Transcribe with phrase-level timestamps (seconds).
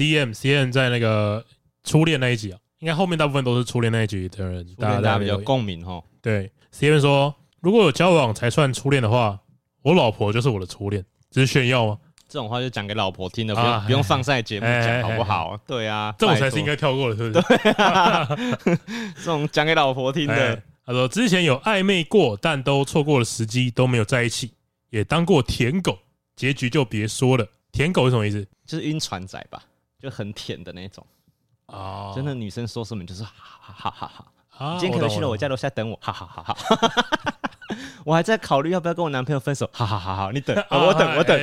[0.00, 1.44] CM CM 在那个
[1.84, 6.02] 初恋那一集啊，应该后面大部分都是初恋那一集的人，大家大家比较共鸣哈。
[6.22, 9.38] 对，CM 说，如果有交往才算初恋的话，
[9.82, 11.98] 我老婆就是我的初恋，这是炫耀吗？
[12.30, 15.60] 这种话就讲给老婆听的，不用不用放在节目讲，好不好？
[15.66, 17.58] 对啊，这种才是应该跳过的，是不是？
[17.62, 18.26] 对啊，
[19.16, 20.62] 这种讲给老婆听的。
[20.86, 24.54] 他说之前有暧昧过，但都错过了时机，都没有在一起，
[24.88, 25.98] 也当过舔狗，
[26.36, 27.46] 结局就别说了。
[27.70, 28.44] 舔狗是什么意思？
[28.66, 29.62] 就是晕船仔吧，
[30.00, 31.06] 就很舔的那种。
[31.66, 32.12] 哦。
[32.14, 36.56] 真的女生说什么就是哈哈哈哈哈，今天可能去了我家楼下等我，哈哈哈哈。
[38.04, 41.40] 我还在考虑要不要跟我男朋友分手，哈哈哈好，你等，我等我等，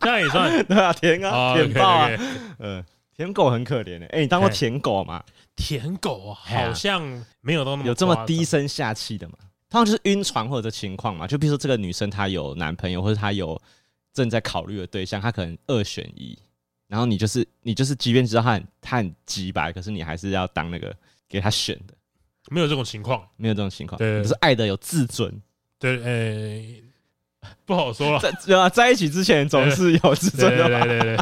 [0.00, 0.50] 这样也算。
[0.66, 2.10] 对啊，舔啊，舔爆啊，
[2.58, 2.84] 嗯，
[3.16, 5.22] 舔狗很可怜的，哎，你当过舔狗吗？
[5.56, 7.02] 舔狗好像
[7.40, 9.34] 没有那么有这么低声下气的嘛，
[9.70, 13.58] 通常就是晕船或者情况嘛，就比如说这个女生她有男朋友或者她有
[14.12, 16.38] 正在考虑的对象，她可能二选一，
[16.88, 20.94] 然后你就是你就是，即便知道他很他很直白，可是你还是要当那个
[21.28, 21.94] 给他选的。
[22.48, 25.42] 没有这种情况，没有这种情况，对，是爱的有自尊，
[25.80, 26.82] 对，诶，
[27.64, 31.16] 不好说了，在啊，在一起之前总是有自尊的，对对对。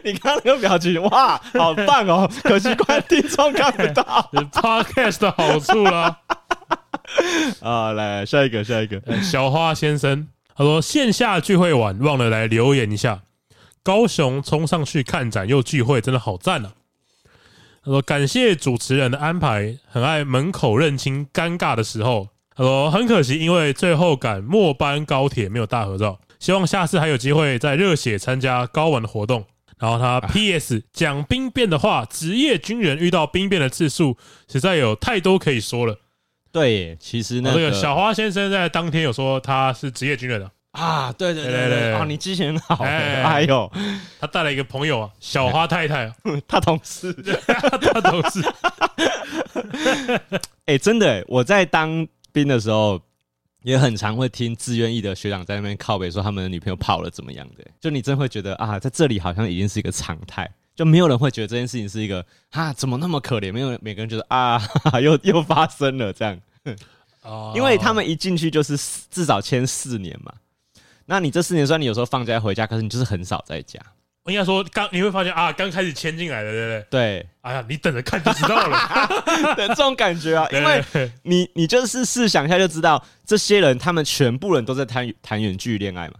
[0.02, 2.30] 你看那个表情，哇，好棒哦！
[2.42, 6.18] 可惜观听众看不到，Podcast 的好处啦。
[7.60, 13.20] 啊，来下一个，下一个，小花先生，他说线下聚会晚忘了来留言一下，
[13.82, 16.74] 高雄冲上去看展又聚会，真的好赞啊！
[17.82, 22.28] 他说：“感谢主持人的安排，很爱门口认亲尴尬的时候。
[22.54, 26.20] 他说很可惜，因为最后赶末班高铁没有大合照。
[26.38, 29.46] 希望下次还有机会再热血参加高玩的活动。
[29.78, 30.82] 然后他 P.S.
[30.92, 35.98] 讲兵变的话，职业军人遇到兵变的次数实在有太多可以说了。
[36.52, 40.50] 对，其实那个小花先生在当天有说他是职业军人的。”啊，
[41.18, 43.70] 对对对对，对，哦，你记性很好，哎呦，
[44.20, 46.12] 他带了一个朋友啊，小花太太，
[46.46, 47.12] 他同事，
[47.44, 48.40] 他同事，
[50.66, 53.00] 哎，真的，我在当兵的时候，
[53.62, 63.52] 也很常会听志愿役的学长在那边靠北说他们的女朋友跑了怎么样的，就你真会觉得啊，在这里好像已经是一个常态，就没有人会觉得这件事情是一个啊，怎么那么可怜？
[63.52, 64.62] 没有每个人觉得啊，
[65.02, 66.38] 又又发生了这样，
[67.22, 68.76] 哦，因为他们一进去就是
[69.10, 70.32] 至少签四年嘛。
[71.10, 73.80] 那你这四年虽然你有时候放假回家，可是你就是很少在家。
[74.22, 76.86] 我应该说，刚你会发现啊，刚开始签进来的，对不对？
[76.88, 78.78] 对，哎呀，你等着看就知道了，
[79.56, 86.14] 对，这种感觉啊，因为你你就是试想一下就知道，这些人他们全部人都在谈谈远距离恋爱嘛，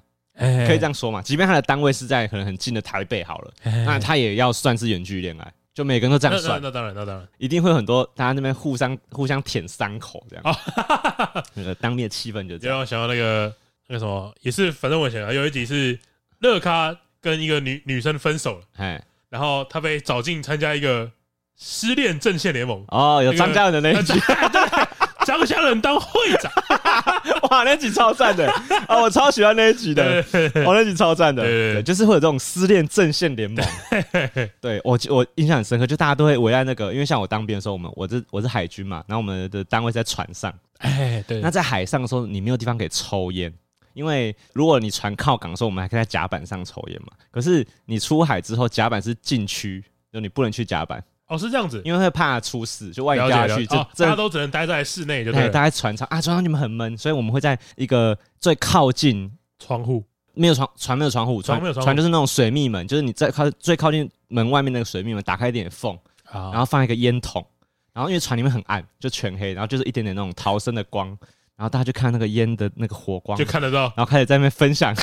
[0.67, 1.23] 可以这样说嘛？
[1.23, 3.53] 即便他的单位是在可能很近的台北好了，
[3.85, 6.59] 那他也要算是远距离恋爱，就每个人都这样算。
[6.61, 10.57] 那当然，那当然，一定会有很多大家那边互相互相舔伤口这样，
[11.55, 12.85] 那个当面气氛就这样。
[12.85, 13.55] 想到那个。
[13.91, 15.99] 那个什么也是，反正我想啊，有一集是
[16.39, 21.11] 乐咖跟一个女女生分手了，哎，然后他被找进参加一个
[21.59, 22.85] 失恋阵线联盟。
[22.87, 26.09] 哦，有张家人的那一集， 对，张家人当会
[26.41, 26.53] 长，
[27.51, 28.49] 哇，那集超赞的
[28.87, 30.25] 啊，我超喜欢那一集的，
[30.65, 33.67] 哦，那集超赞的，对，就是会有这种失恋阵线联盟。
[34.63, 43.53] 对我我印象很深刻，就大家都会围在那个，因为像我当兵的时候，我们我是我是海军嘛，然后我们的单位在船上，哎，对，那在海上的时候，你没有地方可以抽烟。
[43.93, 47.09] 因为如果你船靠港的时候，我们还可以在甲板上抽烟嘛。
[47.31, 51.03] 可是你出海之后，甲板是禁区，就你不能去甲板。
[51.27, 55.49] 哦，是这样子，因为会怕出事，就万一掉下去，就大家都只能待在室内，就对。
[55.49, 59.31] 待在船舱啊，船舱你们很闷，所以我们会在一个最靠近
[59.61, 65.97] 窗户，没有窗，船没有窗户，船没有窗，船就是那种水密门，就是你在靠最靠近门外面那个水密门，打开一点缝，
[66.33, 67.47] 然后放一个烟筒，
[67.93, 71.17] 然后因为船里面很暗，就全黑，然后就是一点点那种逃生的光。
[71.61, 74.95] 然后大家就看那个烟的那个火光，就看得到，然后开始在那边分享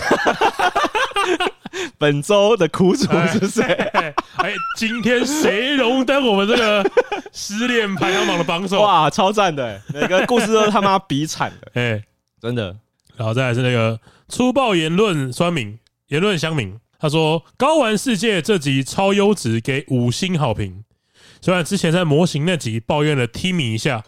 [2.00, 3.62] 本周的苦主是谁？
[3.94, 4.16] 哎，
[4.76, 6.84] 今天谁荣登我们这个
[7.32, 8.82] 失恋排行榜的榜首？
[8.82, 9.80] 哇，超赞的！
[9.94, 12.04] 每个故事都他妈比惨的，哎，
[12.42, 12.76] 真的。
[13.16, 20.84] 然后再来是那个粗暴言论酸民，言论乡民，他说《高玩世界》这集超优质，给五星好评。
[21.40, 24.04] 虽然之前在模型那集抱怨了 Timmy 一下，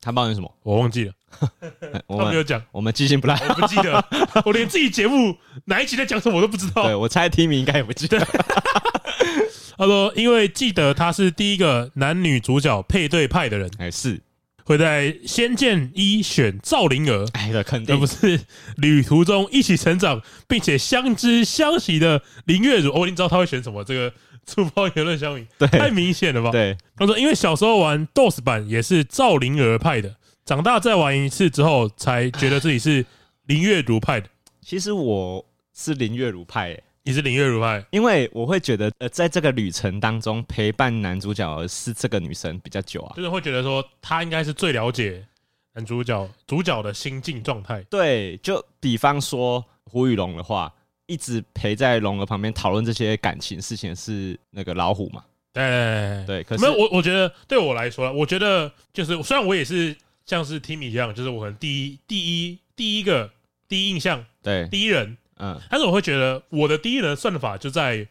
[0.00, 0.54] 他抱怨什么？
[0.62, 1.12] 我忘记了。
[2.06, 4.04] 我们没有讲，我们记性不赖，我不记得，
[4.44, 5.36] 我连自己节目
[5.66, 6.84] 哪一集在讲什么我都不知道。
[6.84, 8.18] 对，我猜 Timmy 应该也不记得。
[9.76, 14.20] 他说，因为记得他是第一个男女主角配对派的人，还是
[14.64, 18.40] 会在《仙剑一》选赵灵儿，哎的肯定，而不是
[18.76, 22.92] 旅途中一起成长并且相知相惜的林月如。
[22.94, 24.12] 我已经知道他会选什么，这个
[24.46, 26.50] 粗暴言论相比，对，太明显了吧？
[26.52, 30.14] 对，他说，因为小时候玩 DOS 版也是赵灵儿派的。
[30.44, 33.04] 长大再玩一次之后，才觉得自己是
[33.46, 34.28] 林月如派的。
[34.60, 35.42] 其实我
[35.72, 45.26] 是林月如派，你是林月如派，因为我会觉得，呃，在这个旅程当中陪伴男主角的是这个女生比较久啊，就是会觉得说她应该是最了解
[45.72, 47.82] 男主角主角的心境状态。
[47.84, 50.70] 对，就比方说胡宇龙的话，
[51.06, 55.24] 一直陪在龙儿旁边讨论这些感情事情是那个老虎嘛？
[55.54, 63.30] 对对，可是没有我，我觉得对我来说，我觉得就是虽然我也是像是 Timmy 一样，就是我可能第一第一第一个
[63.68, 65.16] 第一印象，对第一人。
[65.36, 68.06] 嗯，但是我会觉得我的第一人算法就在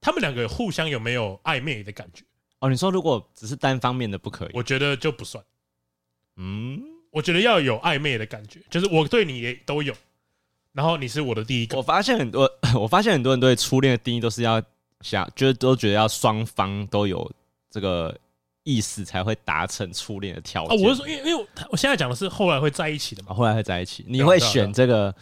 [0.00, 2.24] 他们两个互相有没有暧昧的感觉
[2.60, 2.70] 哦。
[2.70, 5.44] 你说如果只是单方面的不可以，我觉得就不算。
[6.36, 9.94] 嗯，我觉得要有暧昧的感觉，就是我对你也都有，
[10.72, 11.76] 然后你是我的第一个。
[11.76, 14.60] 我发现很多， 我发现很多人对初恋的定义都是要
[15.02, 17.30] 想，就是都觉得要双方都有
[17.70, 18.18] 这个
[18.64, 20.78] 意思才会达成初恋的条件。
[20.78, 25.14] 啊，我是说，因为因为我现在讲的是后来会在一起的嘛，后来会在一起，你会选这个。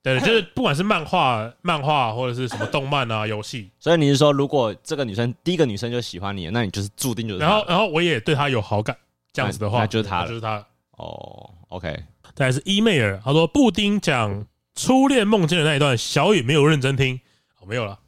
[0.00, 7.40] 对，就是不管是漫画、漫画或者是什么动漫啊、游戏， 所以你是说，如果这个女生第一个女生就喜欢你，那你就是注定就是。
[7.40, 8.96] 然后，然后我也对她有好感，
[9.32, 10.64] 这样子的话，那就是她，就是她。
[10.92, 12.04] 哦，OK。
[12.34, 14.46] 再来是伊妹儿，他说布丁讲
[14.76, 17.20] 初恋梦境的那一段，小雨没有认真听，
[17.60, 17.98] 哦，没有了，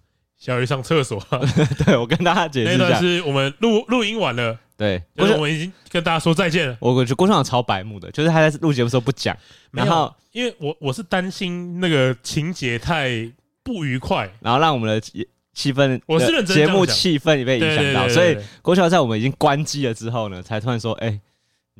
[0.40, 1.25] 小鱼上厕所。
[1.87, 4.58] 对，我跟大家解释一下，那段是我们录录音完了。
[4.76, 6.76] 对，就是我们已经跟大家说再见了。
[6.81, 9.37] 我觉得郭校长超白目的，就是他在录节目的时候不讲，
[9.70, 13.10] 然后因为我我是担心那个情节太
[13.62, 14.98] 不愉快，然后让我们的
[15.52, 21.20] 气氛，我是认真节目气氛也被影响到，所以郭校长在我们已经关机了之后呢，才突然说：“哎。”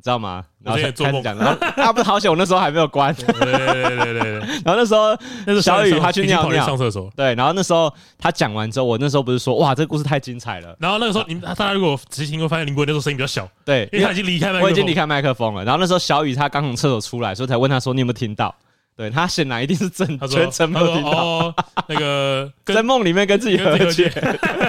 [0.00, 0.43] 你知道吗？
[0.64, 3.14] 然后开始讲，然后啊，不是好险，我那时候还没有关。
[3.14, 4.32] 对对对对对。
[4.64, 5.14] 然后那时候，
[5.47, 7.12] 那是小雨他去尿尿上厕所。
[7.14, 10.75] 对，然后那时候他讲完之后，我那时候不是说哇，这个故事太精彩了。
[10.81, 13.47] 然后那个时候，你大家如果仔细听会发现，林国那时候声音比较小。
[13.62, 15.64] 对，因为他已经离开麦克风，我已经离开麦克风了。
[15.67, 18.55] 然后那时候小雨他刚从厕所出来，所以才问他说：“你有没有听到？”
[18.96, 21.55] 对，他显然一定是真全程没有听到。
[21.87, 24.11] 那个 在梦里面跟自己和解，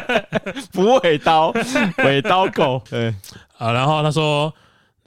[0.72, 1.54] 不尾刀，
[2.06, 2.82] 尾刀狗。
[2.90, 3.14] 对
[3.58, 4.54] 啊，然后他说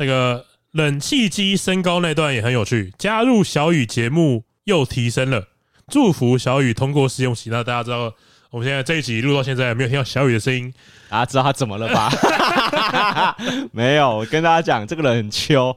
[0.04, 0.44] 那个。
[0.74, 5.46] 冷气机升高那段也很有趣，加入小雨节目又提升了，
[5.86, 7.48] 祝福小雨通过试用期。
[7.48, 8.12] 那大家知道，
[8.50, 10.74] 我们现在这一集录到现在没有听到小雨的声音，
[11.08, 13.36] 大家知道他怎么了吧？
[13.70, 15.76] 没有，我跟大家讲，这个人很秋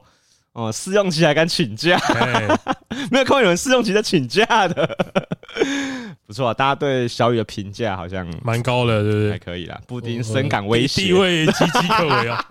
[0.52, 1.96] 哦，试用期还敢请假，
[3.12, 4.98] 没有看过有人试用期在请假的，
[6.26, 9.30] 不错啊，大家对小雨的评价好像蛮高的，对不对？
[9.30, 12.44] 还可以啦，布丁深感威胁，地位岌岌可危啊。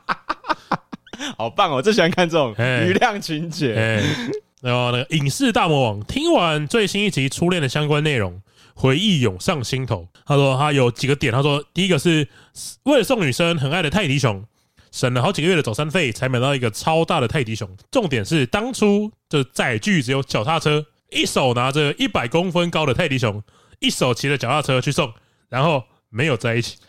[1.35, 1.75] 好棒哦！
[1.75, 4.03] 我最喜欢看这种余量情节。
[4.61, 8.41] 然后那个影视大魔王听完最新一集初恋的相关内容，
[8.73, 10.07] 回忆涌上心头。
[10.25, 12.27] 他说他有几个点，他说第一个是
[12.83, 14.43] 为了送女生很爱的泰迪熊，
[14.91, 17.69] 省了好几个月的早餐费，才买到一个超大的泰迪熊。
[17.91, 23.43] 重点是当初的载具只有脚踏车，一手拿着一百公分高的泰迪熊，
[23.79, 25.13] 一手骑着脚踏车去送，
[25.49, 26.77] 然后没有在一起。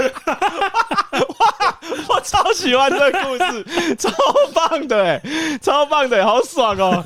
[1.38, 1.78] 哇！
[2.08, 4.10] 我超喜欢这个故事， 超
[4.54, 5.20] 棒的哎，
[5.60, 7.04] 超棒的，好爽哦，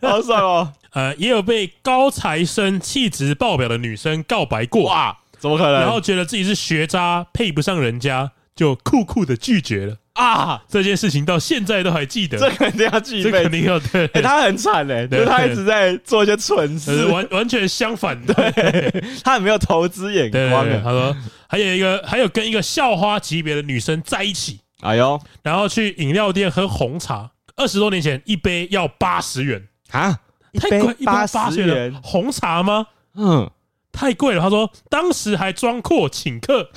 [0.00, 0.72] 好爽哦。
[0.92, 5.16] 呃，也有被高材生、气质爆表的女生告白过哇？
[5.38, 5.80] 怎么可能？
[5.80, 10.62] 然后觉得自己是学渣，配不上人家，就酷酷的拒绝了啊！
[10.68, 14.06] 这件事情到现在都还记得，这肯定要记，这肯定要对。
[14.08, 18.34] 欸、他很惨嘞，就是他一直在做一些蠢事，完完全相反的。
[18.34, 20.68] 对，他很没有投资眼光。
[20.84, 21.16] 他说。
[21.52, 29.68] 还有一个，还有跟一个校花级别的女生在一起，哎呦，然后去饮料店喝红茶，二十多年前一杯要八十元。
[29.90, 30.18] 啊，
[30.58, 31.94] 太贵，一杯八十元。
[32.02, 32.86] 红茶吗？
[33.16, 33.50] 嗯，
[33.92, 34.40] 太贵了。
[34.40, 36.70] 他说当时还装阔请客，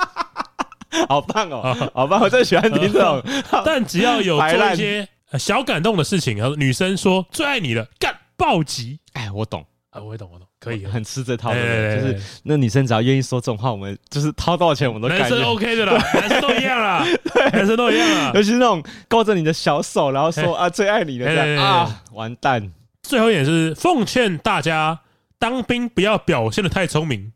[1.08, 2.20] 好棒哦，好棒！
[2.20, 3.22] 我最喜欢听这种，
[3.64, 9.00] 但只要有做一些 小感动的事情，然后女生说最爱你了，干暴击。
[9.14, 9.64] 哎，我懂。
[9.88, 17.06] 啊，我也懂，我懂，可以，很吃这套的，就是那女生只要愿意说这种话，我们 就是掏多少钱，我们都男生 OK 的啦， 男生都一样啦，
[17.52, 22.72] 男生都一样啦，尤其是那种勾着你的小手，然后说 啊最爱你的这样啊，完蛋。
[23.02, 25.00] 最后一点是奉劝大家，
[25.38, 27.32] 当兵不要表现的太聪明，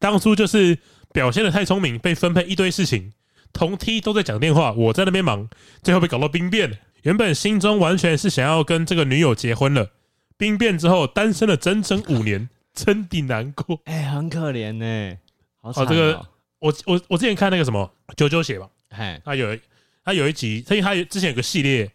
[0.00, 0.78] 当初就是
[1.12, 3.12] 表现的太聪明，被分配一堆事情，
[3.52, 5.48] 同梯都在讲电话，我在那边忙，
[5.82, 9.90] 最后被搞到兵变，原本心中完全是想要跟这个女友结婚了。
[10.38, 13.80] 兵变之后，单身了整整五年，真的难过。
[13.84, 15.18] 哎，很可怜呢。
[15.60, 15.86] 好惨。
[15.86, 16.26] 这个
[16.58, 19.58] 我我我之前看那个什么九九写吧，哎，他有
[20.04, 21.90] 他有一集，他因为他之前有个系列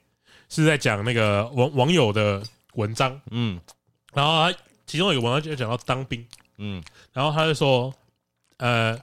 [0.50, 2.44] 是在讲那个网网友的
[2.74, 3.60] 文章，嗯，
[4.14, 6.26] 然后他其中有一个文章就讲到当兵，
[6.58, 7.94] 嗯，然后他就说，
[8.58, 8.98] 呃，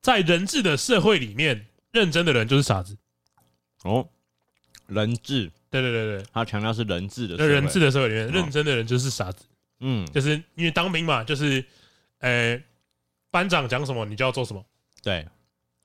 [0.00, 2.96] 在人治的社会里面，认真的人就是傻子。
[3.82, 4.08] 哦，
[4.86, 5.50] 人治。
[5.70, 9.44] 对对对对，他强调是人治的，人治的社会里面，认真的人就是傻子。
[9.80, 11.64] 嗯，就是因为当兵嘛，就是，
[12.20, 12.60] 呃，
[13.30, 14.64] 班长讲什么你就要做什么，
[15.02, 15.26] 对，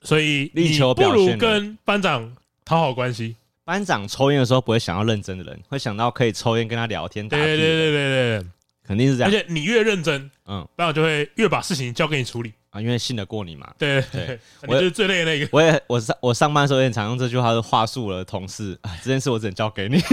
[0.02, 3.36] 所以你不如跟班长讨好关系。
[3.66, 7.30] 班长抽烟的时候不会想要认真的人，会想到可以抽烟跟他聊天。
[7.30, 8.46] 对对对对对对，
[8.84, 9.30] 肯定是这样。
[9.30, 13.72] 而且你越认真，嗯，班长就会越把事情交给你处理啊，因为信得过你嘛。
[13.78, 15.48] 对对，对，我就是最累的那个。
[15.52, 20.00] 我也我上我上班的时候也常用这句话的话术了，同事啊，这件事我只能交给你。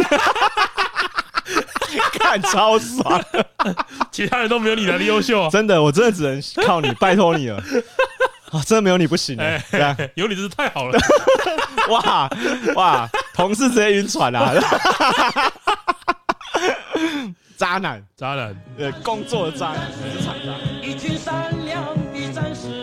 [2.40, 3.24] 看超爽，
[4.12, 5.48] 其他人都没有你来的优秀啊！
[5.50, 7.56] 真的，我真的只能靠你，拜托你了。
[8.50, 9.60] 啊，真的没有你不行哎，
[10.14, 10.98] 有你真是太好了。
[11.90, 12.28] 哇
[12.74, 14.52] 哇，同事直接晕船啊！
[17.56, 20.60] 渣男，渣男，呃，工作的渣男，职场渣男。
[20.82, 22.75] 一群善良的战士，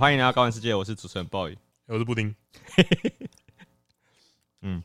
[0.00, 1.54] 欢迎来到高玩世界，我是主持人 boy，
[1.86, 2.34] 我是布丁。
[4.62, 4.82] 嗯。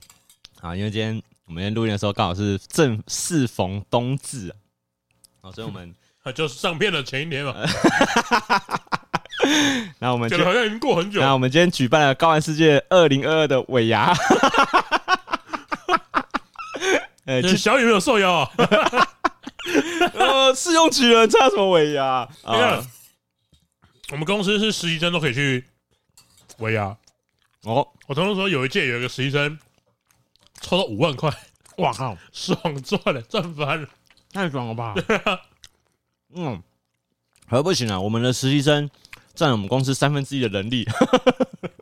[0.60, 4.56] 好，因为今天我们今天录音的时候刚好是正适逢冬至啊，
[5.44, 5.96] 好，所以我们
[6.36, 7.56] 就是上片的前一天嘛。
[10.00, 11.22] 那我们觉得好像已经过很久。
[11.22, 14.14] 那我们今天举办了高玩世界二零二二的尾牙。
[17.24, 18.52] 哎，小雨没有受邀啊。
[20.14, 22.28] 呃，试用期人，差什么尾牙？
[22.44, 22.84] 啊，
[24.12, 25.66] 我们公司是实习生都可以去
[26.60, 26.96] 尾牙。
[27.64, 29.58] 哦，我同事说有一届有一个实习生。
[30.62, 31.30] 抽到五万块，
[31.78, 33.88] 哇靠， 爽赚了，赚翻了，
[34.32, 34.96] 太爽了吧？
[36.34, 36.64] 嗯，
[37.46, 38.00] 还不行啊！
[38.00, 38.90] 我们的实习生
[39.36, 40.88] 占了我们公司三分之一的人力。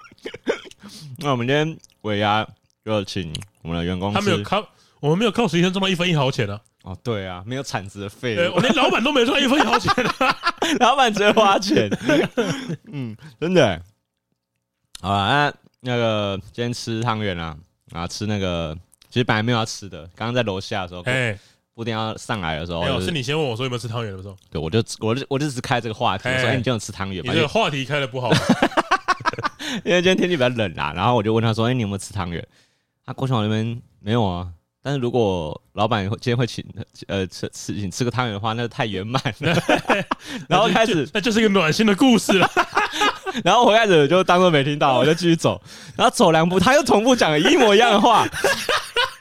[1.19, 2.45] 那我们今天尾牙
[2.83, 4.67] 就请我们的员工，他没有靠，
[4.99, 6.59] 我们没有靠实习生赚到一分一毫钱啊！
[6.83, 10.37] 哦，对啊，没有产值的费，我连老板都没赚一分一毫钱啊！
[10.79, 11.89] 老板只会花钱。
[12.91, 13.81] 嗯，真的。
[15.01, 15.49] 好啊，
[15.81, 17.57] 那那个今天吃汤圆啊。
[17.91, 18.75] 啊，吃那个，
[19.09, 20.01] 其实本来没有要吃的。
[20.15, 21.37] 刚刚在楼下的时候，哎，
[21.75, 27.31] 布丁要上来的时候，没有，是你先问我说有没有吃汤圆的时候，对，我就我就我就只开这个话题，说哎，你今天有吃汤圆吗？
[27.31, 28.31] 你这个话题开的不好，
[29.85, 30.91] 因为今天天气比较冷啊。
[30.95, 32.45] 然后我就问他说，哎，你有没有吃汤圆？
[33.05, 34.49] 他过去我那边没有啊。
[34.83, 36.63] 但是如果老板今天会请
[37.07, 39.55] 呃 吃吃请吃个汤圆的话，那就太圆满了。
[40.49, 42.49] 然后开始，那就是一个暖心的故事了。
[43.43, 45.59] 然后我开始就当做没听到，我就继续走。
[45.95, 48.27] 然后走两步，他又重复讲了一模一样的话。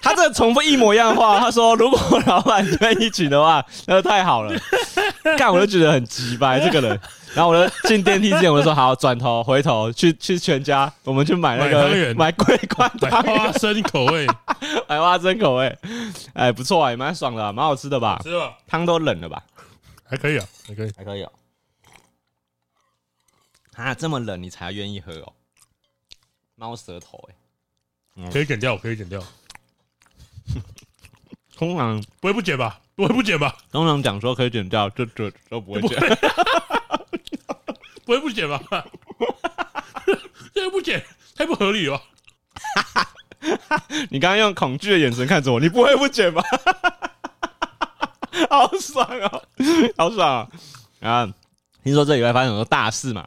[0.03, 4.53] 他这重复一模一样的话，他说：“如果老板愿意请的话，那就太好了。”
[5.39, 7.01] 干，我就觉得很鸡掰这个人。
[7.35, 14.27] 然后我就进电梯之前，我就说：“好，转头回头去去全家，我们去买那个买，桂冠汤圆，花生口味，
[14.89, 15.79] 买花真口味，
[16.35, 18.21] 哎，不错啊，也蛮爽的，蛮好吃的吧？
[18.23, 18.59] 是吧？
[18.67, 19.43] 汤都冷了吧？
[20.05, 21.33] 还可以啊，还可以，还可以啊。
[23.75, 25.33] 啊，这么冷你才愿意喝哦？
[26.55, 29.23] 猫舌头哎、欸，可以剪掉，可以剪掉。
[31.57, 32.81] 通常不会不剪吧？
[32.95, 33.57] 不会不剪吧？
[33.71, 35.99] 通常讲说可以剪掉，这这都不会剪。
[38.05, 38.61] 不会 不剪吧？
[40.55, 41.05] 这个不剪
[41.35, 42.01] 太不合理了。
[44.11, 46.43] 你刚刚用恐惧的眼神看着我，你不会不剪吧？
[48.49, 49.43] 好爽啊！
[49.97, 50.49] 好爽
[51.01, 51.09] 啊！
[51.09, 51.35] 啊，
[51.83, 53.27] 听说这礼拜发生很多大事嘛？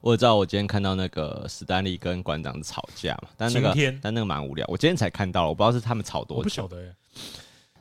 [0.00, 4.64] 我知道，我今天看到那个史丹利跟馆长吵架嘛，但那个但那个蛮无聊。
[4.68, 6.42] 我今天才看到，我不知道是他们吵多久。
[6.42, 6.94] 不晓得耶，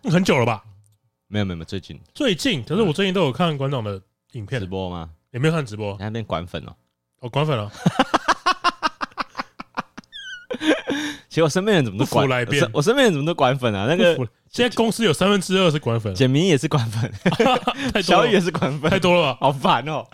[0.10, 0.64] 很久了吧？
[1.28, 4.02] 没有没有没有，最近最近，可是我最近都有看馆长的
[4.34, 5.10] 影片直播吗？
[5.32, 6.76] 也没有看直播，那边管粉了，
[7.20, 7.72] 哦，管粉了。
[11.36, 12.30] 其实我身边人怎么都管，
[12.72, 13.88] 我身边人怎么都管粉啊？
[13.90, 14.16] 那个
[14.50, 17.12] 现在公司有三分之二是管粉，简明也是管粉，
[18.02, 19.38] 小雨也是管粉，太多了吧？
[19.42, 20.08] 好烦哦！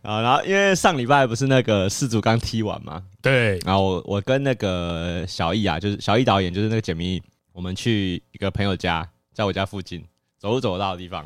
[0.00, 7.22] 啊，然后因为上礼拜不是那个四组刚踢完嘛，对，然后我我跟那个小易啊，就是小易导演，就是那个简明，
[7.52, 10.02] 我们去一个朋友家，在我家附近
[10.38, 11.24] 走路走得到的地方，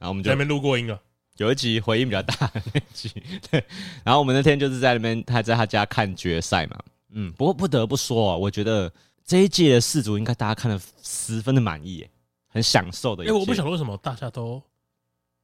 [0.00, 0.98] 后我们就在那边录过音了。
[1.36, 3.12] 有一集回音比较大的那集，
[3.52, 3.64] 对，
[4.02, 6.76] 然后我们那天就是在那边，他在他家看决赛嘛，
[7.16, 8.92] 嗯，不过不得不说啊，我觉得
[9.24, 12.06] 这一届的世足应该大家看的十分的满意，
[12.48, 13.24] 很享受的。
[13.24, 14.60] 哎，我不晓得为什么大家都，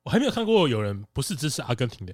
[0.03, 2.13] 我还没有看过有人不是支持阿根廷的。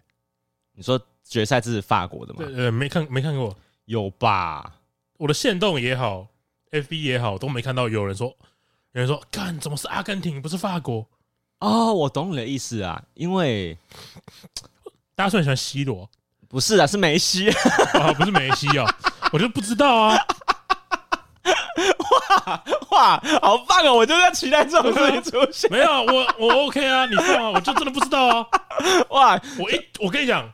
[0.72, 2.44] 你说决赛支持法国的吗？
[2.54, 4.76] 呃，没看没看过，有吧？
[5.16, 6.28] 我的线动也好
[6.70, 8.28] ，FB 也好，都没看到有人说，
[8.92, 11.08] 有人说，干，怎么是阿根廷不是法国？
[11.60, 13.78] 哦，我懂你的意思啊，因为
[15.14, 16.10] 大家说很喜欢 C 罗，
[16.46, 18.84] 不是啊，是梅西啊， 不是梅西啊，
[19.32, 20.16] 我就不知道啊。
[21.46, 23.94] 哇，哇哇，好棒哦！
[23.94, 25.70] 我就在期待这种事情出现。
[25.70, 28.46] 没有，我我 OK 啊，你放啊，我就真的不知道啊。
[29.10, 30.50] 哇，我一我跟你讲，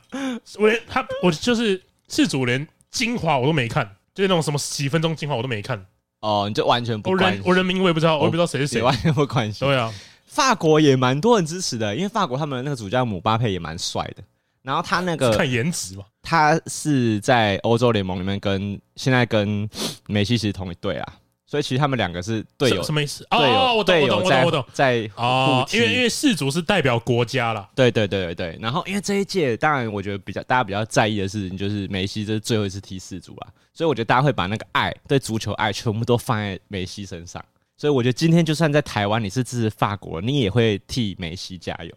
[0.59, 5.83] 我连他我就是世足连精华我都没看，就是那种什么几分钟精华我都没看。
[6.19, 9.67] 哦，你就完全不关我人我人名我也不知道，我也不知道谁是谁，完全不关心。
[9.67, 9.91] 对啊，
[10.27, 14.23] 法国也蛮多人支持的，因为法国他们的那个主教姆巴佩也蛮帅的。
[14.63, 19.69] 然后他那个看颜值嘛，他是在欧洲联盟里面跟现在跟
[20.07, 21.13] 梅西是同一队啊，
[21.45, 22.81] 所以其实他们两个是队友。
[22.81, 23.27] 什么意思？
[23.29, 24.65] 哦，我懂，我懂，我懂，我懂。
[24.71, 27.69] 在哦，因为因为世足是代表国家啦。
[27.75, 28.59] 对对对对对。
[28.61, 37.43] 然后因为这一届，当然我觉得比较大家比较在意的事情就是梅西这是最后一次踢世足啦，所以我觉得大家会把那个爱对足球爱全部都放在梅西身上。
[37.75, 41.93] 所以我觉得今天就算在台湾你是支持法国，你也会替梅西加油。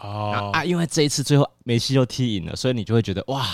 [0.00, 3.46] 哦啊，因为这一次最后梅西又踢赢了，所以你就会觉得哇，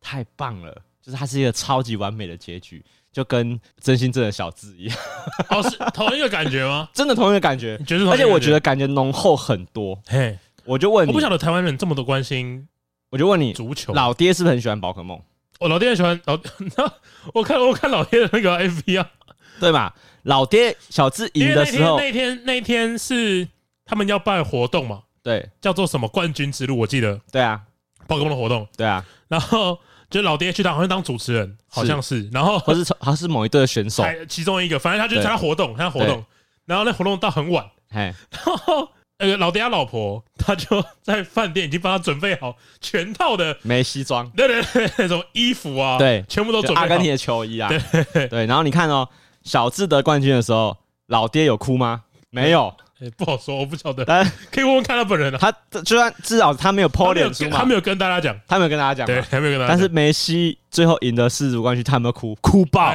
[0.00, 0.72] 太棒了！
[1.02, 4.96] 就是它是一个超级完美的结局，就跟真心正的小智一样。
[5.48, 6.88] 哦，是同一个感觉吗？
[6.94, 9.98] 真的同一个感觉，觉而且我觉得感觉浓厚很多。
[10.06, 12.68] 嘿，我就问你，我不晓得台湾人这么多关心，
[13.08, 15.18] 我就问你，足球老爹是不是很喜欢宝可梦？
[15.58, 16.38] 我老爹很喜欢老，
[17.32, 19.10] 我看我看老爹的那个 FB 啊，
[19.58, 19.94] 对吧？
[20.24, 23.48] 老爹小智赢的时候，那天那天是
[23.86, 25.04] 他们要办活动嘛？
[25.22, 26.78] 对，叫做什么冠军之路？
[26.78, 27.20] 我记得。
[27.30, 27.60] 对啊，
[28.06, 28.66] 宝可梦的活动。
[28.76, 32.28] 对啊，然后就老爹去当，好像当主持人，好像是。
[32.30, 36.24] 然后或是他是某一队的选手，其中一个，反正他就参加活动，参加活动。
[36.66, 46.82] 然后那活动到很晚，然后那个老爹他老婆，他就在饭店已经帮他准备好全套的梅西装，对对对，那种衣服啊，对，全部都准备好。
[46.82, 48.46] 阿根廷的球衣啊，对对。
[48.46, 49.08] 然后你看哦，
[49.42, 50.76] 小智得冠军的时候，
[51.08, 52.04] 老爹有哭吗？
[52.30, 52.74] 没有。
[53.00, 54.04] 欸、不好说，我不晓得。
[54.04, 55.50] 但可以问问看他本人了、啊。
[55.72, 59.68] 他就算至少他没有 po 脸他没有跟大家讲，他没有跟大家讲，对，还没有跟大家讲。
[59.68, 62.34] 但是梅西最后赢得世足冠军，他有没有哭？
[62.42, 62.92] 哭爆！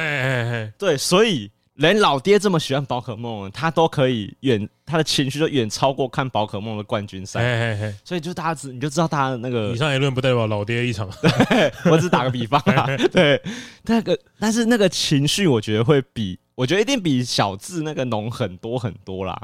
[0.78, 7.76] 对，所以连老爹这么喜欢宝可梦，他都可以远，他的情绪都远超过看宝可梦的冠军赛。
[8.04, 9.72] 所以就大家知，你就知道他的那个。
[9.72, 11.10] 以上言论不代表老爹一场。
[11.50, 12.86] 对，我只打个比方啊。
[13.10, 13.42] 对，
[13.82, 16.38] 那个，但是那个情绪，我觉得会比。
[16.56, 19.40] 我觉得一定比小智那个浓很多很多啦，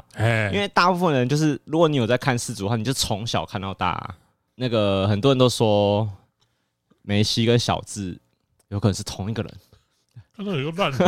[0.51, 4.15] 因为大部分人就是，如果你有在看世足的话，你就从小看到大。
[4.55, 6.09] 那个很多人都说
[7.03, 8.19] 梅西跟小智
[8.69, 9.53] 有可能是同一个人。
[10.35, 11.05] 他说有个烂头，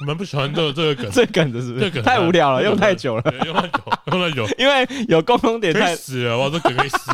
[0.00, 1.08] 你们不喜欢这个这个梗？
[1.12, 1.84] 这梗的是不是？
[1.84, 3.78] 这梗太无聊了，用太久了， 用太久，
[4.12, 7.12] 用太久， 因为有共同点太死了，哇，这梗可以死。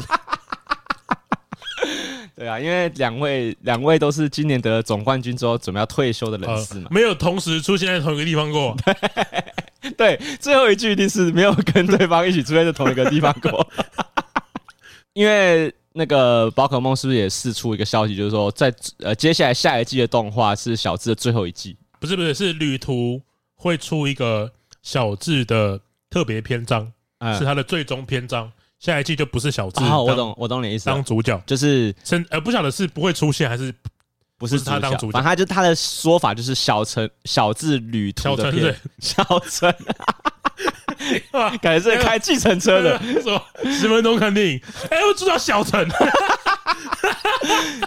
[2.36, 8.76] 对啊，因为两位两位都是今年得了总冠军之后准备要退休的人士嘛，呃，没有同时出现在同一个地方过。
[9.96, 13.66] 对，最后一句一定是没有跟对方一起出现在同一个地方过。
[15.14, 21.76] 因为那个宝可梦是不是也释出一个消息，就是说在呃接下来下一季的动画是小智的最后一季？
[21.98, 23.22] 不是不是，是旅途
[23.54, 28.52] 会出一个小智的特别篇章，嗯，是他的最终篇章。
[28.78, 30.86] 下一季就不是小智，哦，我懂，我懂你意思。
[30.86, 31.94] 当主角就是，
[32.30, 33.74] 呃，不晓得是不会出现还是
[34.38, 35.12] 不是他当主角。
[35.12, 39.74] 反正他就他的说法就是小陈小智旅途的片，小陈，
[41.60, 44.60] 感觉是开计程车的， 说十分钟看电影。
[44.90, 45.88] 哎，我住到小陈，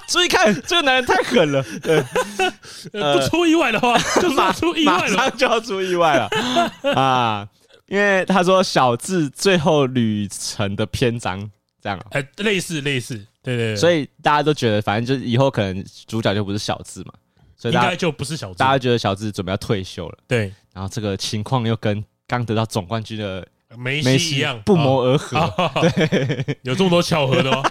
[0.07, 1.63] 注意看，这个男人太狠了。
[1.83, 2.01] 对，
[2.91, 6.27] 不出意外的话，就马出意外了，马上就要出意外了
[6.95, 7.47] 啊！
[7.89, 11.39] 因为他说小智最后旅程的篇章
[11.81, 17.13] 这样，哎，类似类似，对对对，所以大家都觉得，反正就是以后可能主角就不是小智嘛，
[17.57, 23.47] 所以应该就不是小智，大家觉得小智准备要退休了，对，然后这个情况又跟刚得到总冠军的
[23.77, 24.61] 梅西一样。
[24.63, 25.39] 不谋而合，
[25.81, 27.63] 对，有这么多巧合的吗？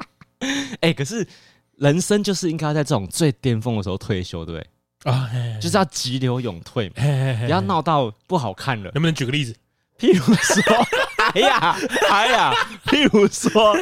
[0.80, 1.26] 哎，可是
[1.78, 4.66] 人生就是应该在这种最巅峰的时候退休，对不对？
[5.04, 5.30] 啊，
[5.60, 8.90] 就是要急流勇退，不要闹到不好看了。
[8.94, 9.54] 能不能举个例子？
[9.98, 10.86] 譬如说，
[11.34, 11.76] 哎呀，
[12.10, 12.52] 哎呀，
[12.86, 13.76] 譬如说，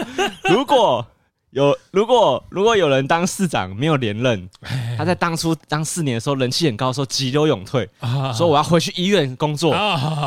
[0.50, 1.06] 如果
[1.50, 4.48] 有如果如果有人当市长没有连任，
[4.96, 7.88] 他在当初当四年的时候人气很高，说急流勇退，
[8.34, 9.72] 说我要回去医院工作，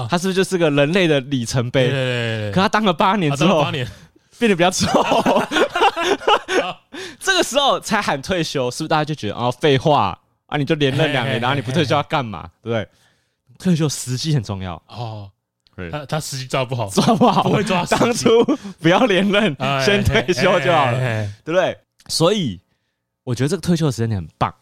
[0.09, 2.51] 他是不是就是个人类的里程碑？
[2.53, 3.63] 可他当了八年之后，
[4.37, 4.87] 变得比较丑，
[7.19, 10.17] 这个时候才喊退休，是不是大家就觉得啊，废话？
[10.49, 10.57] 啊！
[10.57, 12.49] 你就连任两年，然后你不退休要干嘛？
[12.61, 12.87] 对不对？
[13.57, 15.31] 退休时机很重要哦。
[15.91, 17.85] 他他时机抓不好，抓不好，不会抓。
[17.85, 18.27] 当初
[18.81, 20.99] 不要连任，先退休就好了，
[21.45, 21.77] 对不对？
[22.09, 22.59] 所以
[23.23, 24.53] 我觉得这个退休的时间点很棒。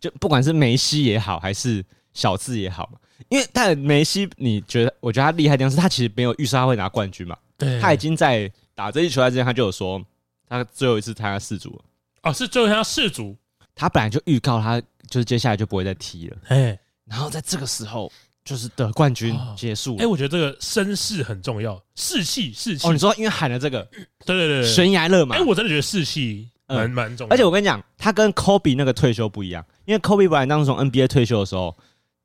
[0.00, 4.94] 就不管是梅西也好，还是小智也好嘛，因为但梅西，你觉得？
[5.00, 7.36] 我觉得他厉害的地方是他其实没有预测他会拿冠军嘛。
[7.58, 10.02] 对，他已经在打这一球赛之前，他就有说
[10.48, 11.84] 他最后一次参加世足了。
[12.22, 13.36] 哦，是最后一次参加世足。
[13.74, 14.80] 他本来就预告他。
[15.08, 18.10] 就是接下来就不会再踢了，哎，然后在这个时候
[18.44, 19.96] 就是得冠军结束。
[19.98, 22.86] 哎，我觉得这个声势很重要，士气士气。
[22.86, 23.82] 哦，你说因为喊了这个，
[24.24, 25.36] 对对对，悬崖勒马。
[25.36, 27.34] 哎，我真的觉得士气蛮蛮重要。
[27.34, 31.76] 而且我跟你讲，他跟 Kobe 那个退休不一样，因为 Kobe Bryant 当时从 NBA 退休的时候，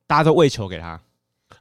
[0.08, 1.00] 大家都喂球给他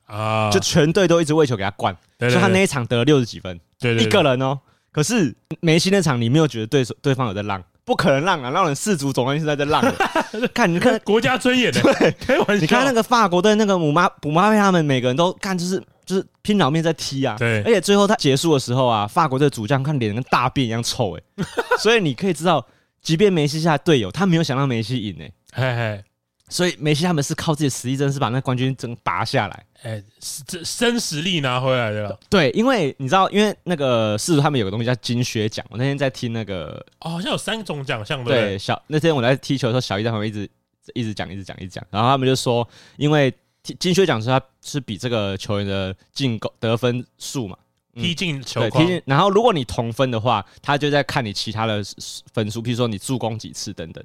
[0.07, 4.59] 啊，就全队都一直喂球给他灌，所以他那一场得了六十几分，对对，一个人哦。
[4.91, 7.63] 可是梅西那场，你没有觉得对手对方有在让？
[7.89, 8.51] 不可能让啊！
[8.51, 9.95] 让人世足总冠军是在这让的。
[10.53, 12.61] 看，你看国家尊严的， 对，开玩笑。
[12.61, 17.35] 你看那个法国队那个姆妈姆妈被他们每个人都干，就是就是拼老命在踢啊。
[17.39, 21.23] 对，而且最后他结束的时候啊，法国队主将看脸跟大便一样臭哎。
[21.81, 22.67] 所以你可以知道，
[23.01, 25.33] 即便梅西下队友，他没有想让梅西赢哎。
[25.55, 26.05] 嘿嘿。
[26.49, 29.67] 所以梅西他们是靠自己的实力，真的是把那冠军争拔下来。
[29.83, 30.05] 哎、欸，
[30.47, 32.19] 这真实力拿回来的了。
[32.29, 35.65] 对，因为你知道，因为那个世足他们有个东西叫金靴奖。
[35.71, 38.33] 我那天在听那个，哦，好像有三种奖项的。
[38.33, 40.51] 对，小那天我在踢球的时候，小一在旁边一直
[40.95, 41.85] 一直讲，一直讲，一直讲。
[41.91, 43.33] 然后他们就说，因为
[43.79, 47.57] 金靴奖是他是比这个球员的进攻得分数嘛，
[47.95, 49.03] 嗯、踢进球对踢进。
[49.05, 51.85] 然后如果你同分的话，他就在看你其他的
[52.33, 54.03] 分数，譬如说你助攻几次等等。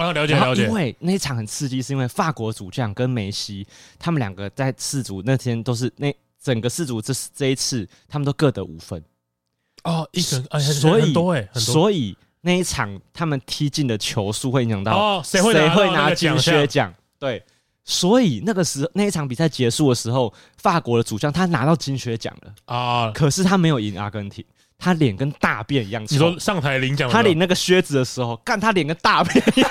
[0.00, 3.66] 我要了解了解，因为那一场很刺激，是因为法国主将跟梅西
[3.98, 9.02] 他们两个在四组那天都是那整个四组这这一次他们都各得五分。
[9.84, 16.92] 哦，一分，所以多哎，所以那一场他们踢进的球数会影响到哦，谁会谁会拿金靴奖？
[17.18, 17.44] 对，
[17.84, 22.54] 所以那个时候那一场比赛结束的时候，法国的主将他拿到金靴奖了。
[22.64, 24.42] 啊，可是他没有赢阿根廷。
[24.80, 26.14] 他脸跟大便一样臭。
[26.14, 29.70] 你说上台领奖，他领那个靴子的时候，干他脸跟大便一样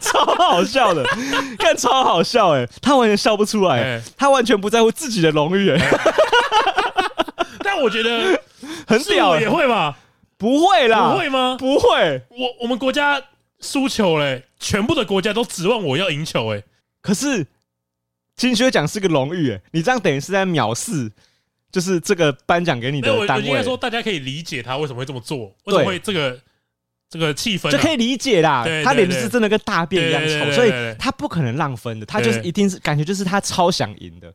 [0.00, 1.04] 超好笑的，
[1.58, 5.90] 干超好笑哎，他完全笑不出来，他完全不在乎自己的荣誉哎。
[7.64, 8.40] 但我觉得
[8.86, 9.98] 很屌，也会吧？
[10.38, 11.56] 不会啦，不会吗？
[11.58, 13.20] 不会，我我们国家
[13.60, 16.62] 输球嘞，全部的国家都指望我要赢球哎。
[17.02, 17.46] 可是
[18.36, 21.10] 金靴奖是个荣誉哎，你这样等于是在藐视。
[21.72, 26.40] 就是这个颁奖给你的单位，我应该说大家可以理解他为什么会这么做，为什么会这个
[27.10, 28.64] 这个气氛就可以理解啦。
[28.82, 34.32] 他脸是真的跟大便一样臭，所以他不可能让分的，他就是一定是感觉就是他超想赢的。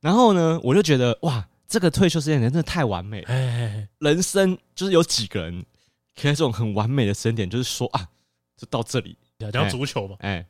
[0.00, 3.88] 然后呢，我就觉得哇，这个退休时间点真的太完美了。
[3.98, 5.64] 人生就是有几个人
[6.14, 8.06] 可以在这种很完美的时间点，就是说啊，
[8.56, 9.16] 就到这里。
[9.52, 10.46] 讲足球嘛，哎，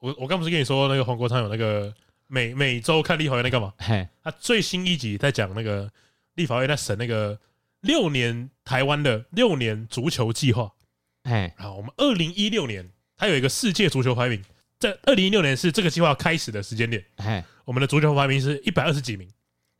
[0.00, 1.94] 我我刚不是跟你说那个黄国昌有那个。
[2.28, 3.72] 每每周看立法院在干嘛？
[3.78, 5.90] 嘿，他最新一集在讲那个
[6.34, 7.38] 立法院在审那个
[7.80, 10.70] 六年台湾的六年足球计划。
[11.22, 14.42] 哎，好，我们二零一六年它有一个世界足球排名，
[14.78, 17.02] 在二零一六年是这个计划开始的时间点。
[17.16, 19.26] 哎，我们的足球排名是一百二十几名，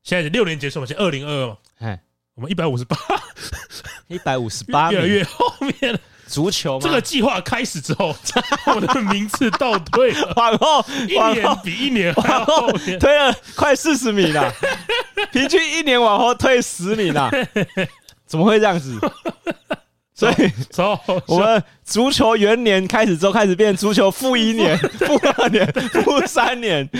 [0.03, 1.59] 现在六年结束嘛，现在二零二二嘛。
[1.79, 2.01] 哎，
[2.35, 2.97] 我们一百五十八，
[4.07, 6.01] 一百五十八，越来越后面了。
[6.29, 8.15] 足球这个计划开始之后，
[8.75, 14.53] 我的名次倒退了， 往后一年比一年往后推了快四十米了，
[15.33, 17.31] 平均一年往后退十米了，
[18.27, 18.99] 怎么会这样子？
[20.19, 20.51] 所以，
[21.29, 25.65] 我们足球元年开始之后，开始变足球负一年、负二年、
[26.03, 26.91] 负三年。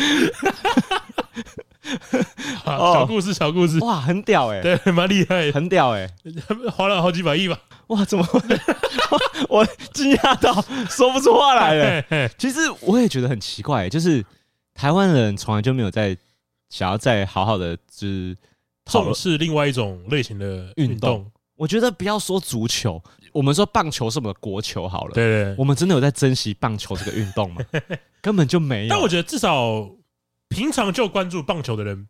[2.65, 6.09] 小故事，小故事，哇，很屌哎，对，蛮厉害，很屌哎，
[6.73, 7.59] 花了好几百亿吧。
[7.89, 8.41] 哇，怎么会？
[9.51, 10.55] 我惊讶到
[10.89, 12.29] 说不出话来了。
[12.39, 14.25] 其实我也觉得很奇怪，就是
[14.75, 16.17] 台湾人从来就没有在
[16.71, 18.37] 想要再好好的就是
[18.85, 21.29] 重视另外一种类型的运动。
[21.59, 25.13] 我觉得不要说足球，我们说棒球是我们的国球好了。
[25.13, 27.61] 对对，我们真的有在珍惜棒球这个运动吗？
[28.23, 28.89] 根本就没有。
[28.89, 29.91] 但我觉得至少
[30.49, 32.09] 平常就关注棒球的人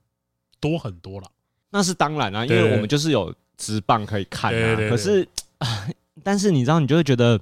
[0.61, 1.29] 多很多了。
[1.71, 4.77] 那是当然啊，因为我们就是有职棒可以看啊。
[4.89, 5.27] 可是。
[5.59, 5.89] 啊！
[6.25, 7.41] 但是你知道，你就会觉得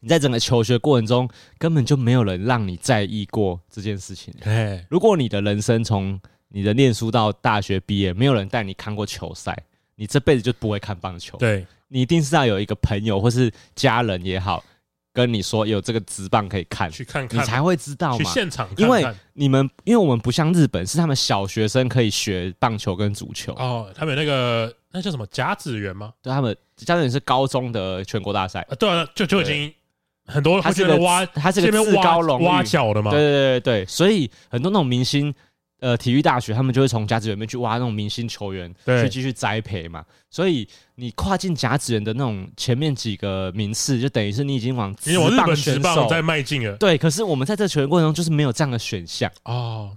[0.00, 4.32] 你在整个求学过程中根本就没有人让你在意过这件事情。
[4.88, 9.56] 如果你的人生从你的念书到大学毕业，没有人带你看过球赛，
[10.00, 11.36] 你这辈子就不会看棒球。
[11.36, 14.64] 对，你一定是要有一个朋友或是家人也好，
[15.12, 18.16] 跟你说有这个职棒可以看，去看看，你才会知道嘛。
[18.16, 23.52] 去现场看看，因为你们，因为我们不像日本，是他们小学生可以学棒球跟足球。
[23.58, 26.14] 哦，他们有那个那叫什么甲子园吗？
[26.22, 26.56] 对他们。
[26.76, 29.70] 甲子园是高中的全国大赛啊，对啊，就就已经
[30.24, 35.34] 很多，他是个挖，他是个至高荣挖角的嘛，对对对对，所以很多那种明星，
[35.80, 40.04] 呃，体育大学他们就会从甲子园里面去挖那种明星球员，去继续栽培嘛。
[40.30, 46.76] 所以你跨进甲子园的那种前面几个名次，就等于是你已经往职棒选手在迈进了。
[46.76, 49.96] 对，可是我们在这球员过程中就是没有这样的选项哦。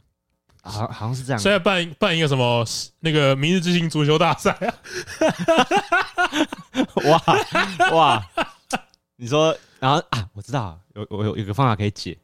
[0.66, 1.40] 好，好像是这样。
[1.40, 2.66] 现在办办一个什么
[3.02, 4.74] 那个明日之星足球大赛啊？
[7.04, 7.22] 哇
[7.92, 8.26] 哇！
[9.18, 12.18] 你说，然后啊，我知道有我有有个方法可以解，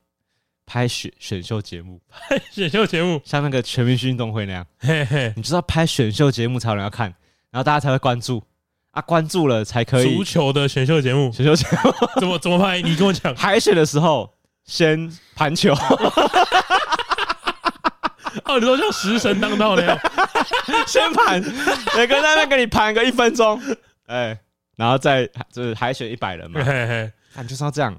[0.69, 7.07] 拍选选秀节目，拍选秀节目，像那个全明星运动会那样，嘿嘿，你知道拍选秀节目才有人要看，
[7.49, 8.43] 然后大家才会关注。
[8.91, 10.15] 啊，关注了才可以。
[10.15, 11.91] 足球的选秀节目，选秀节目。
[12.21, 12.79] 怎么怎么拍？
[12.83, 13.35] 你跟我讲。
[13.35, 14.31] 海选的时候
[14.63, 15.73] 先盘球，
[18.45, 19.99] 哦，你说像食神当道那样，
[20.85, 21.41] 先盘，
[21.95, 23.59] 每个人在那边给你盘个一分钟，
[24.05, 24.39] 哎，
[24.75, 27.91] 然后再就是海选一百人嘛，嘿嘿，感觉是要这样，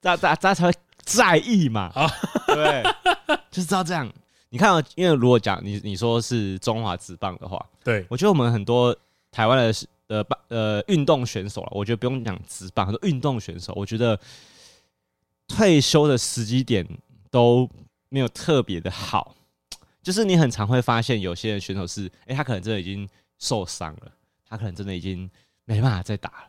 [0.00, 0.72] 大家大家才会。
[1.02, 1.90] 在意嘛？
[1.94, 2.10] 啊，
[2.46, 2.82] 对，
[3.50, 4.10] 就是知道这样。
[4.48, 8.94] 你看，因为如果讲你你说是中华职棒的话，对，我觉得我们很多
[9.30, 9.74] 台湾的
[10.08, 14.18] 呃棒呃运动选手了，我觉得不用讲职棒，很多运动选手，我觉得
[15.48, 16.86] 退休的时机点
[17.30, 17.68] 都
[18.10, 19.34] 没有特别的好。
[20.02, 24.12] 就是你很常会发现，有些人选手是，哎、欸，他可能真的已经受伤了，
[24.48, 25.30] 他可能真的已经
[25.64, 26.44] 没办法再打了。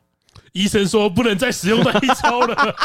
[0.52, 2.76] 医生说不能再使用那一招了。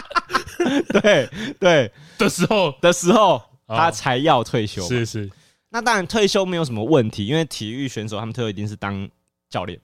[1.01, 1.29] 对
[1.61, 4.83] 对的时候的时候，他才要退休。
[4.87, 5.31] 是是，
[5.69, 9.09] 那当然退休没有什么问题，因为体育选手他们退休一定是当
[9.49, 9.81] 教练，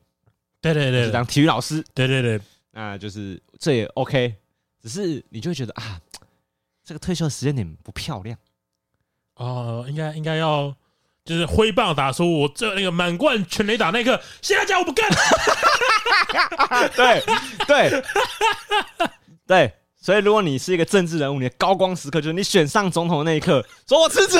[0.60, 2.40] 对对对，是当体育老师，对对对，
[2.72, 4.34] 那就是这也 OK。
[4.82, 5.98] 只是你就会觉得啊，
[6.84, 8.36] 这个退休的时间点不漂亮。
[9.36, 10.74] 哦，应该应该要
[11.24, 15.08] 就是挥棒打出我这那个满贯全垒打那一刻，现在讲我不干。
[16.94, 17.22] 对
[17.66, 18.02] 对
[19.46, 19.72] 对。
[20.04, 24.38] 所以，如果你是一个政治人物，你的高光时刻就是你选上总统的那一刻，说我辞职，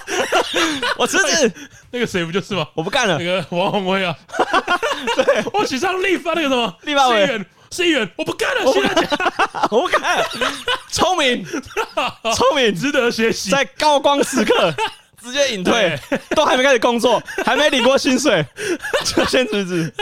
[0.98, 1.50] 我辞职。
[1.90, 2.68] 那个谁不就是吗？
[2.74, 3.16] 我不干了。
[3.16, 4.14] 那个王宏威啊，
[5.16, 9.08] 对，我选上立法那个什么立法委员，是议员，我不干了，我不干了，
[9.70, 10.28] 我不干了。
[10.90, 11.42] 聪明，
[12.36, 13.48] 聪明，值得学习。
[13.48, 14.74] 在高光时刻
[15.22, 15.98] 直接隐退，
[16.30, 18.44] 都还没开始工作， 还没领过薪水，
[19.04, 19.92] 就先辞职。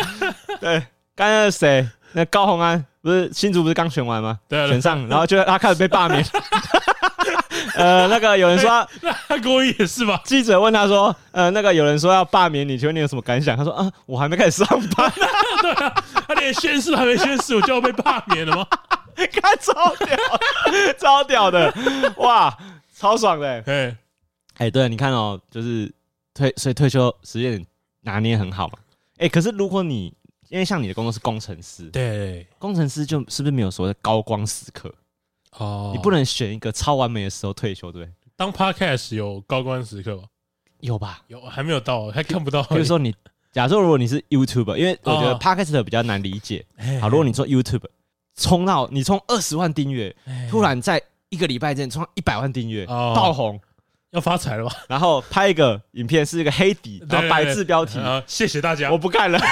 [0.61, 0.83] 对，
[1.14, 1.88] 刚刚是谁？
[2.12, 2.85] 那高洪安。
[3.00, 4.38] 不是新竹不是刚选完吗？
[4.48, 6.22] 对，选上，然后就他开始被罢免。
[7.74, 8.87] 呃，那个有人说，
[9.28, 10.20] 那郭一也是吧？
[10.24, 13.57] 记者问他说，呃，那个有人说要罢免你，请问你有什么感想？
[13.57, 15.11] 他说，啊，我还没开始上班。
[15.62, 15.94] 对啊，
[16.26, 18.66] 他连宣誓还没宣誓，我就要被罢免了吗？
[19.16, 20.16] 看超屌，
[20.98, 21.72] 超屌的，
[22.16, 22.54] 哇，
[22.98, 23.62] 超爽的。
[23.66, 23.96] 哎，
[24.59, 25.92] 哎，对，你看哦，就是
[26.35, 27.64] 退，所以退休时间
[28.03, 28.79] 拿捏很好嘛。
[29.16, 30.12] 哎，可是如果你
[30.49, 34.92] 因为像你的工作是工程师，对，工程师就是不是没有所谓的高光时刻
[35.59, 35.92] 哦？
[35.94, 38.09] 你不能选一个超完美的时候退休，对？
[38.37, 40.25] 当 Podcast 有高光时刻吗？
[40.81, 41.23] 有吧？
[41.27, 42.62] 有，还没有到，还看不到。
[42.64, 43.14] 比如说你，
[43.53, 46.64] 假设如果你是 YouTuber，因为我觉得 Podcast 比较难理解。
[47.01, 47.85] 好，如果你做 YouTube，
[48.37, 50.14] 冲到你冲二十万订阅，
[50.49, 53.61] 突然在一个礼拜之内冲到一百万订阅，爆红，
[54.11, 54.75] 要发财了吧？
[54.88, 59.38] 然后拍一个影片是一个黑底，然后白字标题，谢谢大家，我不干了。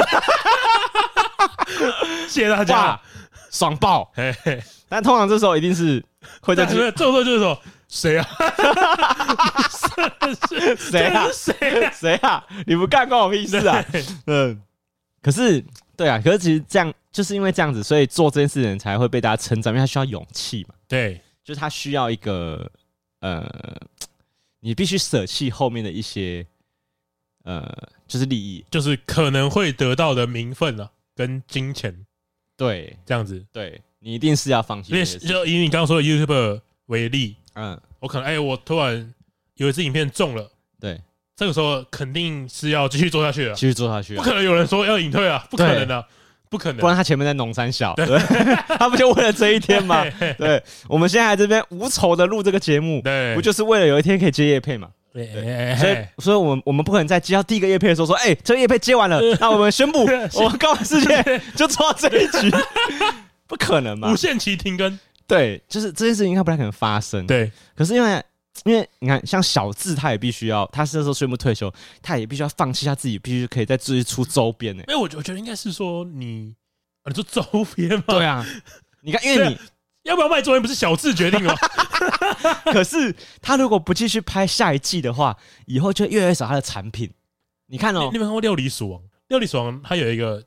[2.28, 3.00] 谢谢大家，
[3.50, 4.10] 爽爆！
[4.88, 6.02] 但通常这时候一定是
[6.40, 8.28] 会在这这时候就是说谁啊？
[10.78, 11.26] 谁啊？
[11.32, 12.44] 谁 谁啊？
[12.66, 13.84] 你不干关我屁事啊？
[14.26, 14.60] 嗯，
[15.22, 15.62] 可是
[15.96, 20.74] 对啊，可是其实这样就是因为这样子，所以做这件事的人才会被大家称赞，因为他需要勇气嘛。
[20.88, 22.68] 对，就是他需要一个
[23.20, 23.44] 呃，
[24.60, 26.46] 你必须舍弃后面的一些
[27.44, 30.90] 呃，就是利益，就是可能会得到的名分啊。
[31.14, 32.04] 跟金钱，
[32.58, 34.92] 对，这样子，对你一定是要放弃。
[34.92, 39.14] 因为就以你刚刚说的 YouTuber 为例，嗯，我可能哎、欸，我突然
[39.54, 41.00] 有一支影片中了，对，
[41.34, 46.06] 这个时候肯定是要继续做下去了，继续做下去，不可能有人说要隐退啊，不可能的，
[46.48, 48.06] 不可能，不然他前面在农山小，对，
[48.78, 50.04] 他不就为了这一天吗？
[50.38, 54.88] 对，我们现在在这边无仇的录这个节目，对，不就是为了有一天可以接叶配嘛？
[55.12, 60.04] 对，所以，所以我们我们不可能在接到第一个叶配的时候说，哎，这个叶配接完了， 那我们宣布，
[60.34, 62.50] 我们高玩世界就做到这一局，
[63.46, 64.12] 不可能嘛？
[64.12, 67.26] 无限期停更，对，就是这件事情应该不太可能发生。
[67.26, 68.22] 对，可是因为
[68.64, 74.82] 因为你看，像小智他也必须要，他是那时候宣布退休，他也必须要放弃他自己，必须可以再自己出周边呢。
[74.88, 76.54] 因为我我觉得应该是说你，
[77.04, 77.42] 你说周
[77.74, 78.04] 边吗？
[78.08, 78.44] 对啊，
[79.02, 79.58] 你看，因为你。
[80.06, 81.52] 要不要卖周边不是小智决定吗？
[82.72, 87.12] 可是他如果不继续拍下一季的话，以后就越来越少他的产品。
[87.66, 89.00] 你看哦，你有没有看过《料理鼠王》？
[89.26, 90.40] 《料理鼠王》他有一个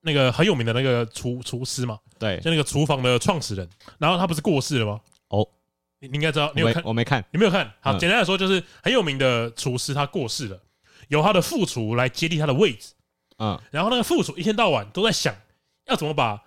[0.00, 3.68] 那个很有名的那个厨厨师嘛，对，就那个厨房的创始人。
[3.98, 4.98] 然后他不是过世了吗？
[5.28, 5.46] 哦，
[6.04, 6.82] 你你应该知道，你有看？
[6.84, 7.72] 我没看，你没有看？
[7.80, 10.60] 好，简单来说就是很有名的厨师，他过世了，
[11.08, 12.92] 由他的副厨来接替他的位置。
[13.38, 15.34] 嗯，然后那个副厨一天到晚都在想
[15.86, 16.42] 要怎么把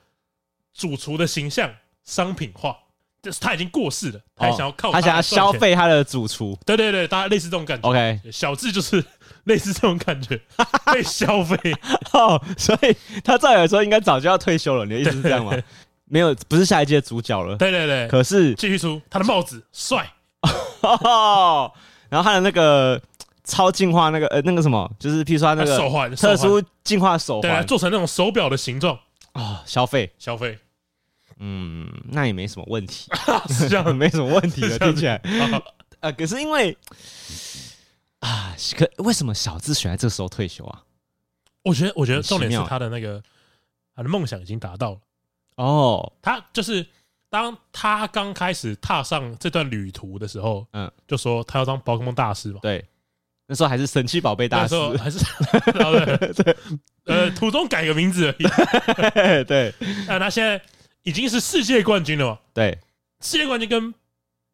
[0.73, 1.73] 主厨的形象。
[2.05, 2.73] 商品化，
[3.21, 6.57] 就是他已经过世了，他还想要靠他，他想要消费他的主厨。
[6.65, 7.89] 对对对，大家类似这种感觉。
[7.89, 9.03] OK，小智就是
[9.43, 10.39] 类似这种感觉，
[10.93, 11.57] 被消费。
[12.13, 14.85] 哦，所以他照理来说应该早就要退休了。
[14.85, 15.51] 你的意思是这样吗？
[16.09, 17.55] 没有，不是下一届主角了。
[17.57, 20.11] 对对对，可是继续出他的帽子帅，
[20.81, 21.71] 哦，
[22.09, 23.01] 然后他的那个
[23.43, 28.97] 超进化那个呃那个什么，就是譬如说他那个手环，特殊进化手环，对，做成那种手表的形状。
[29.33, 30.11] 啊，消费。
[30.17, 30.57] 消费，
[31.37, 33.11] 嗯，那也没什么问题，
[33.53, 35.21] 是这样， 没什么问题的，听起来。
[35.99, 36.75] 啊，可是因为
[38.19, 40.81] 啊，可为什么小智选在这时候退休啊？
[41.63, 43.21] 我觉得，我觉得重点是他的那个
[43.95, 44.97] 他的梦想已经达到了
[45.57, 46.87] 哦，他就是。
[47.29, 52.59] 当他刚开始踏上这段旅途的时候，嗯，就说他要当宝可梦大师嘛。
[52.61, 52.83] 对，
[53.47, 55.19] 那时候还是神奇宝贝大师，还是
[55.73, 56.57] 对对，
[57.03, 59.43] 呃，途中改个名字而已。
[59.43, 59.73] 对，
[60.07, 60.59] 那他现在
[61.03, 62.39] 已经是世界冠军了嘛？
[62.53, 62.79] 对，
[63.19, 63.93] 世界冠军跟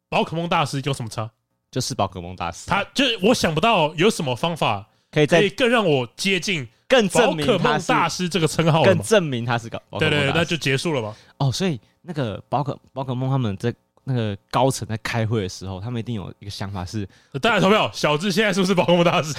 [0.08, 1.30] 宝可梦大师有什么差？
[1.70, 2.66] 就是宝可梦大师。
[2.66, 11.14] 他就是我想不到有什么方法可以再更让我接近更宝可梦大师这个称号，更证明他是个对对，那就结束了吧。
[11.38, 11.80] 哦，所以。
[12.06, 17.08] 那个宝可宝可梦他们在那个高层在开会的时候，他们一定有一个想法是：
[17.40, 19.32] 大家投票，小智现在是不是宝可梦大师？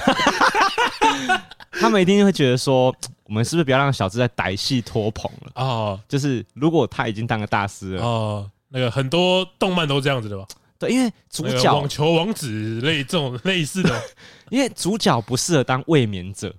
[1.79, 2.91] 他们一定会觉得说，
[3.25, 5.51] 我们是不是不要让小智再歹戏拖棚了？
[5.53, 10.47] 哦，就是如果他已经当个大师了，哦，那个很多动漫都这样子的吧？
[10.79, 14.01] 对，因为主角网球王子类这种类似的，
[14.49, 16.51] 因为主角不适合当卫冕者，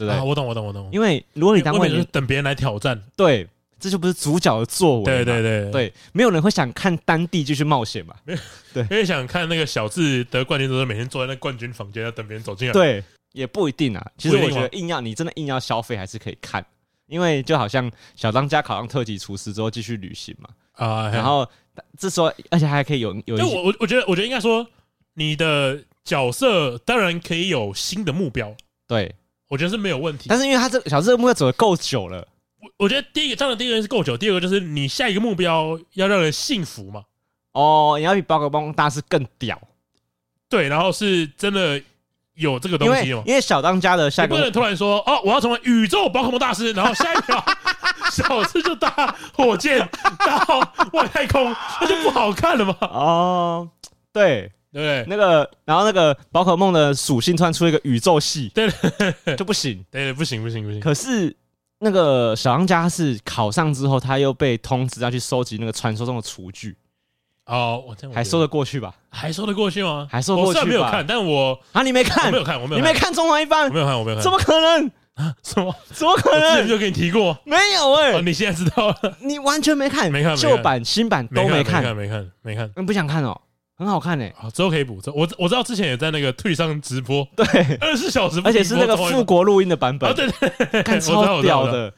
[0.00, 0.20] 对不对？
[0.22, 0.88] 我懂，我懂，我懂。
[0.90, 3.46] 因为如果你当卫冕，等别人来挑战，对。
[3.82, 8.14] 这就不是主角的作为，对对对对，没有人会想看丹帝继续冒险嘛？
[8.74, 12.74] 对，因为想看那个小智得冠军都是每天坐在那冠军房间，要等别人走进来。
[12.74, 14.06] 对，也不一定啊。
[14.18, 16.62] 其实我觉得硬要你真的硬要消费，还是可以看，
[17.06, 20.50] 因为就好像小当家考上特级厨师之后继续旅行嘛。
[20.72, 21.48] 啊，然后
[21.96, 23.38] 这时候而且还可以有有。
[23.38, 24.66] 就我我我觉得我觉得应该说，
[25.14, 28.54] 你的角色当然可以有新的目标，
[28.86, 29.14] 对
[29.50, 30.30] 我觉得是没有问题。
[30.30, 32.26] 但是因为他这个小智的目标走的够久了。
[32.62, 37.02] 我我觉得第一个，这样的第一个是够久，第二个就是你下一个目标要让人信服嘛。
[37.52, 39.60] 哦，你要比宝可梦大师更屌，
[40.48, 41.82] 对，然后是真的
[42.34, 43.24] 有这个东西嘛？
[43.26, 47.44] 因为小当家的下一个，不能突然说哦，我要成为宇宙宝可梦大师，然后下一秒
[48.12, 49.80] 小智就搭火箭
[50.18, 52.76] 到外太空，那就不好看了嘛。
[52.82, 53.68] 哦，
[54.12, 58.70] 对对，那个然后那个宝可梦的属性突然出一个宇宙系，对
[59.36, 60.80] 就不行， 对，不行不行不行。
[60.80, 61.36] 可是。
[61.82, 66.76] 那个小当家是考上之后，他又被通知要去收集那个传说中的厨具。
[67.46, 68.94] 哦，我还说得过去吧？
[69.08, 70.06] 还说得过去吗？
[70.10, 70.62] 还说得过去吧？
[70.62, 72.26] 我没有看，但我啊，你没看？
[72.26, 72.82] 我没有看，我没有。
[72.82, 73.64] 你没看《中华一番》？
[73.70, 74.22] 我没有看，我没有看。
[74.22, 74.90] 怎么可能？
[75.14, 75.34] 啊？
[75.42, 75.74] 什么？
[75.90, 76.50] 怎么可能？
[76.50, 78.20] 我之前就跟你提过，没有哎、欸。
[78.20, 79.16] 你现在知道了？
[79.22, 80.12] 你完全没看？
[80.12, 80.36] 没看？
[80.36, 81.82] 旧版、新版都没看？
[81.82, 81.96] 没看？
[81.96, 82.30] 没看？
[82.42, 82.70] 没看？
[82.76, 83.40] 你不想看哦？
[83.80, 85.00] 很好看诶，啊，之后可以补。
[85.14, 87.44] 我我知道之前也在那个退上直播， 对，
[87.80, 90.28] 二十四小时，而且是那个复国录音的版本，对
[90.66, 91.92] 对，看 超屌的。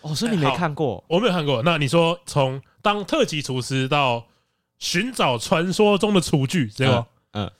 [0.00, 1.04] 哦，所以你没看过？
[1.06, 1.62] 我没有看过。
[1.62, 4.24] 那你说从当特级厨师到
[4.78, 7.06] 寻找传说中的厨具，对吧？
[7.32, 7.50] 嗯，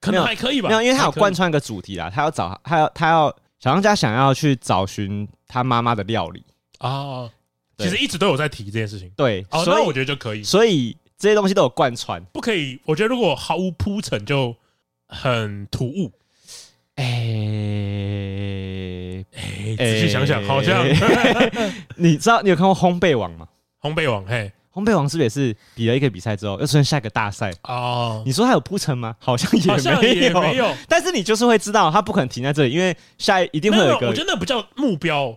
[0.00, 0.68] 可能还可以吧。
[0.68, 2.08] 没有，因为他有贯穿一个主题啦。
[2.08, 6.42] 他要找，他要，他要小当家想要去找寻他妈妈的料理
[6.78, 7.28] 啊。
[7.76, 9.10] 其实一直都有在提这件事情。
[9.16, 10.44] 对，所以我觉得就可以。
[10.44, 12.78] 所以这些东西都有贯穿，不可以。
[12.84, 14.54] 我觉得如果毫无铺陈，就
[15.08, 16.12] 很突兀。
[16.96, 17.04] 哎
[19.32, 20.86] 哎，仔细想想，好像
[21.96, 23.48] 你知道你有看过烘焙王吗？
[23.80, 27.50] 烘焙王，嘿，烘焙王是不是也是比了一个比赛之后，又出现下一个大赛？
[27.62, 29.16] 哦，你说他有铺陈吗？
[29.18, 29.50] 好像
[30.02, 34.08] 也没有，但是你就是会知道，他不可能停在这里，因为下一一定会有一个。
[34.08, 35.34] 我觉得那不叫目标，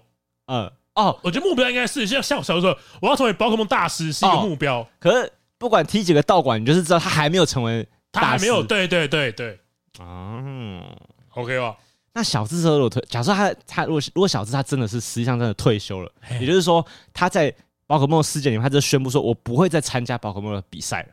[0.48, 4.86] 嗯，哦，我觉得目标应该是像像我小时候，我要成为宝可梦大师是一个目标。
[5.00, 9.60] 可是不管踢几个道馆，你就是知道他还没有成为大师，他还没有，对对对对，
[10.00, 10.84] 嗯。
[11.32, 11.78] OK 吧？
[12.14, 17.54] 那小智之后如果退，假设他他如果如果小智他真的是实际上真的退休了，也就是说他在
[17.86, 21.10] 宝可梦世界里面，他就宣布说我不会再参加宝可梦的比赛了。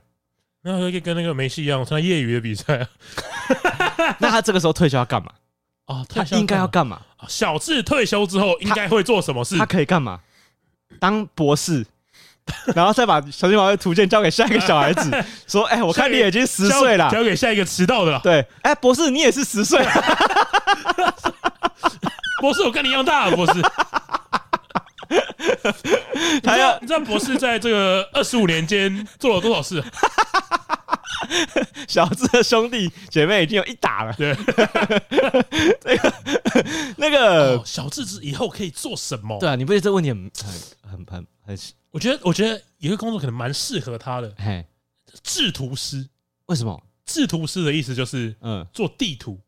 [0.63, 2.89] 那可以跟那个梅西一样参加业余的比赛啊？
[4.19, 5.31] 那他这个时候退休要干嘛？
[5.85, 7.03] 哦，他应该要干嘛？
[7.29, 9.59] 小智退休之后应该会做什么事？
[9.59, 10.23] 他可以干嘛？
[10.99, 11.85] 当博士。
[12.75, 19.85] 然后再把小金毛的图鉴交给下一个小孩子， 说：“哎、欸，我看你已经十岁了，交给下一个迟到的了。”对，哎、欸，博士，你也是十岁，
[22.41, 23.63] 博士，我跟你一样大，博士。
[26.43, 29.83] 他要你知道博士在这个二十五年间做了多少事？
[31.89, 34.13] 小智的兄弟姐妹已经有一打了。
[34.15, 34.37] 对，
[35.85, 36.15] 那个
[36.97, 39.39] 那个小智之以后可以做什么？
[39.41, 40.31] 对啊，你不觉得这个问题很
[40.91, 41.59] 很很很很？
[41.95, 44.35] 我觉得，我觉得有一个工作可能蛮适合他的。
[44.37, 44.67] 嘿，
[45.23, 46.09] 制图师。
[46.47, 46.83] 为什么？
[47.07, 49.39] 制图师的意思就是，嗯，做地图。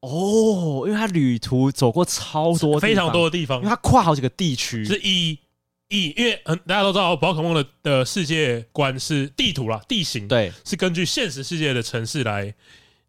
[0.00, 4.82] 哦，因为他旅途走过超多，非常多的地方，因为他跨好几个地区。
[4.82, 5.38] 是以
[5.88, 12.54] 以因为嗯，大家都知道宝可梦的的世界观是地图啦，地形对，是根据现实世界的城市来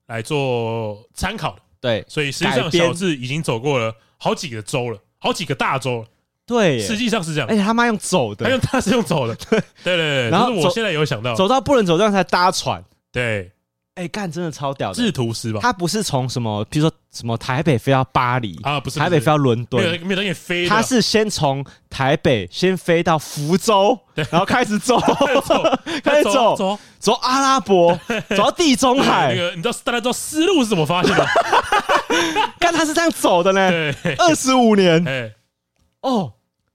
[0.08, 1.62] 来做参考的。
[1.80, 6.08] 对，所以实际上小智已经走过了好几个州了，好几个大州了。
[6.52, 7.50] 对，实际上是这样。
[7.50, 9.34] 而且他妈用走的，他用他是用走的。
[9.50, 10.30] 对对对对。
[10.30, 12.84] 然后我现在有想到，走到不能走这样才搭船。
[13.12, 13.50] 对。
[13.96, 15.60] 哎，干真的超屌的，制图师吧？
[15.62, 20.66] 他不是从什么，比如说什么台北飞到巴黎啊，不是台北飞到伦敦，没有没有东西飞。
[20.66, 24.98] 他是先从台北先飞到福州，然后开始走，
[26.02, 28.00] 开始走， 走走阿拉伯，
[28.30, 29.36] 走到地中海。
[29.36, 31.28] 那个你知道大家知道丝路是怎么发现的？
[32.60, 33.70] 干他是这样走的呢？
[34.20, 35.06] 二十五年。
[35.06, 35.32] 哎，
[36.00, 36.32] 哦，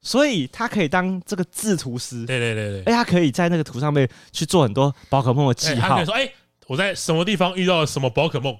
[0.07, 2.25] 所以他可以当这个制图师。
[2.25, 6.05] 对对对对，哎，他可以在那个图上面去做很多宝可梦的记号。
[6.05, 6.31] 说，哎。
[6.69, 8.59] 我在什么地方遇到了什么宝可梦？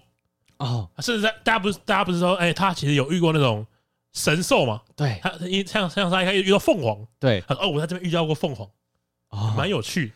[0.59, 3.67] 哦，甚至在大家不是大家不是说，哎，他其实有遇过那种
[4.13, 4.81] 神兽嘛？
[4.95, 8.65] 对，他因像像他一开始遇到凤凰，对，哦，我在这边遇到过凤凰，
[9.31, 10.13] 哦，蛮有趣。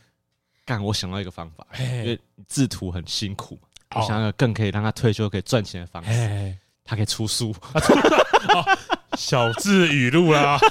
[0.65, 2.17] 干，我想到一个方法，因为
[2.47, 3.59] 制图很辛苦，
[3.97, 7.53] 我想到一个更可以让他退休可以赚钱的方式，他可以出书，
[9.17, 10.59] 小智语录啦。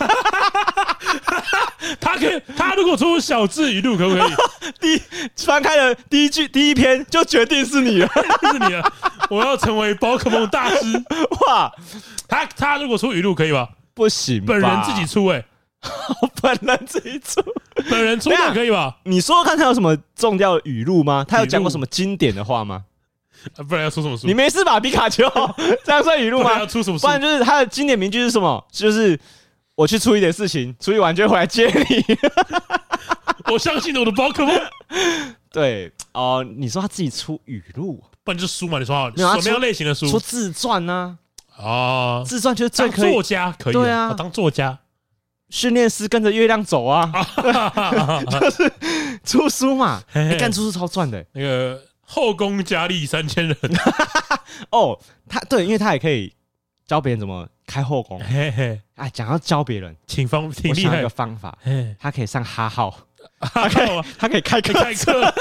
[1.99, 4.31] 他可以，他如果出小智语录，可不可以？
[4.79, 5.01] 第一
[5.45, 8.07] 翻开了第一句第一篇，就决定是你了，
[8.51, 8.93] 是你了。
[9.29, 10.85] 我要成为宝可梦大师
[11.47, 11.71] 哇！
[12.27, 13.67] 他他如果出语录可以吗？
[13.93, 15.43] 不行，本人自己出哎，
[16.41, 17.41] 本人自己出，
[17.89, 18.97] 本人出可以吧？
[19.05, 21.25] 你说看他有什么重要的语录吗？
[21.27, 22.83] 他有讲过什么经典的话吗？
[23.67, 24.27] 不然要出什么书？
[24.27, 25.23] 你没事吧，皮卡丘？
[25.85, 26.59] 这样算语录吗？
[26.59, 27.05] 要出什么书？
[27.05, 28.65] 不然就是他的经典名句是什么？
[28.71, 29.19] 就是。
[29.75, 32.17] 我去处理点事情，处理完就会回来接你。
[33.49, 34.53] 我相信我的宝可梦。
[35.49, 38.77] 对哦，你说他自己出语录，不然就是书嘛？
[38.77, 40.05] 你说好，什么样类型的书？
[40.09, 41.17] 出自传呢？
[41.57, 43.73] 啊，自传就是最作家可以。
[43.73, 44.77] 对啊，当作家，
[45.49, 47.09] 训练师跟着月亮走啊，
[48.41, 48.69] 就是
[49.23, 50.03] 出书嘛。
[50.13, 53.55] 你干出书超赚的，那个后宫佳丽三千人。
[54.71, 54.99] 哦，
[55.29, 56.33] 他对，因为他也可以。
[56.87, 58.19] 教别人怎么开后宫？
[58.19, 61.55] 嘿嘿，哎，讲要教别人，挺方挺厉害一个方法。
[61.99, 62.97] 他可以上哈号，
[63.39, 65.35] 他可以，他可以开课课。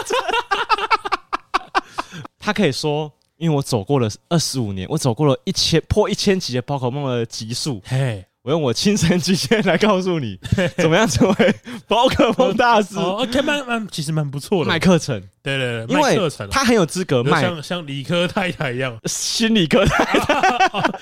[2.38, 7.80] 他可以说，因为我走过了二十五年，我走过了一千破一千级的宝可梦的级数。
[7.86, 10.40] 嘿，我用我亲身经验来告诉你，
[10.78, 11.54] 怎么样成为
[11.86, 12.96] 宝可梦大师。
[12.96, 14.68] OK，蛮蛮，其实蛮不错的。
[14.70, 20.98] 卖课程，对对对，卖课程，他很有资格卖，像像理科太太一样，心理科太太。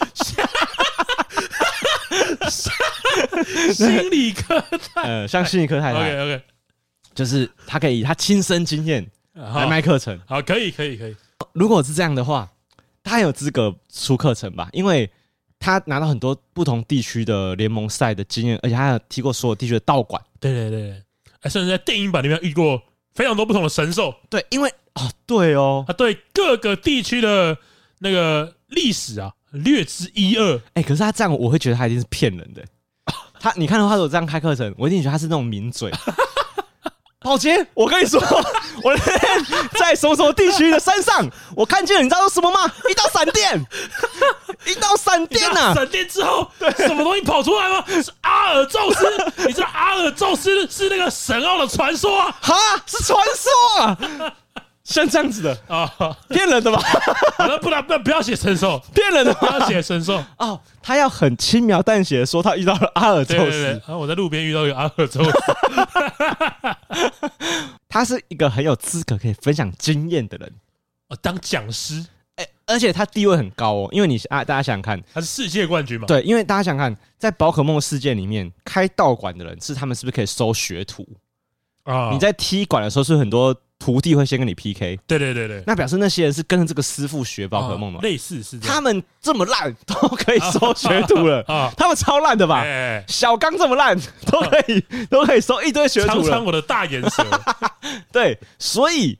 [3.73, 4.61] 心理科
[4.93, 6.43] 太呃，像心理科太太，OK OK，
[7.15, 11.15] 就是他可以以他亲身经验来卖课程，好，可以可以可以。
[11.53, 12.49] 如果是这样的话，
[13.05, 14.69] 他有资格出课程吧？
[14.73, 15.09] 因为
[15.67, 20.23] 他拿到很多不同地区的联盟赛的经验，而且他有踢过所有地区的道馆。
[20.39, 21.03] 对对对，
[21.51, 22.81] 甚至在电影版里面遇过
[23.15, 24.15] 非常多不同的神兽。
[24.31, 27.57] 对，因为哦，对哦，他对各个地区的
[27.99, 29.33] 那个历史啊。
[29.53, 32.63] 略知一二，哎，可是他这样，我会觉得他一定是骗人的。
[33.41, 35.91] 他，你看到他如果这样开课程，我一定觉得他是那种名嘴。
[37.27, 38.21] 宝杰，我跟你说，
[38.85, 39.47] 我那天
[39.77, 42.73] 在什么什么地区的山上，我看见了，你知道是什么吗？
[42.89, 43.67] 一道闪电，
[44.65, 45.75] 一道闪电呐！
[45.75, 47.85] 闪电之后，对，什么东西跑出来吗？
[48.01, 49.33] 是阿尔宙斯。
[49.45, 52.37] 你知道阿尔宙斯是那个神奥的传说啊？
[52.41, 52.55] 哈，
[52.87, 53.99] 是传说啊。
[54.87, 55.93] 像这样子的啊，
[56.29, 56.81] 骗人的吧？
[57.41, 60.61] 那不然不不要写神兽，骗人的不要写神兽哦。
[60.81, 65.33] 他要很轻描淡写的说他遇到了阿尔宙斯，然后我在路边遇到一个阿尔宙斯，
[67.89, 70.53] 他是一个很有资格可以分享经验的人
[71.09, 72.07] 哦，当讲师，
[72.37, 76.07] 哎，而且他地位很高哦，因为你啊，大家想想看，他是世界冠军嘛？
[76.07, 81.05] 对，因为大家想看，在宝可梦世界里面开道馆的人是他们是不是可以收学徒
[81.83, 82.11] 啊？
[82.13, 83.53] 你在踢馆的时候是很多。
[83.87, 88.01] 徒弟会先跟你 PK，对对对对，那表示那些人是跟着这个师傅学宝可梦嘛？
[88.03, 91.41] 类似是他们这么烂都可以收学徒了。
[91.47, 91.71] 啊！
[91.77, 92.65] 他们超烂的吧？
[93.07, 96.15] 小刚这么烂都可以都可以收一堆学徒了。
[96.15, 97.25] 尝尝我的大眼蛇，
[98.11, 99.17] 对，所以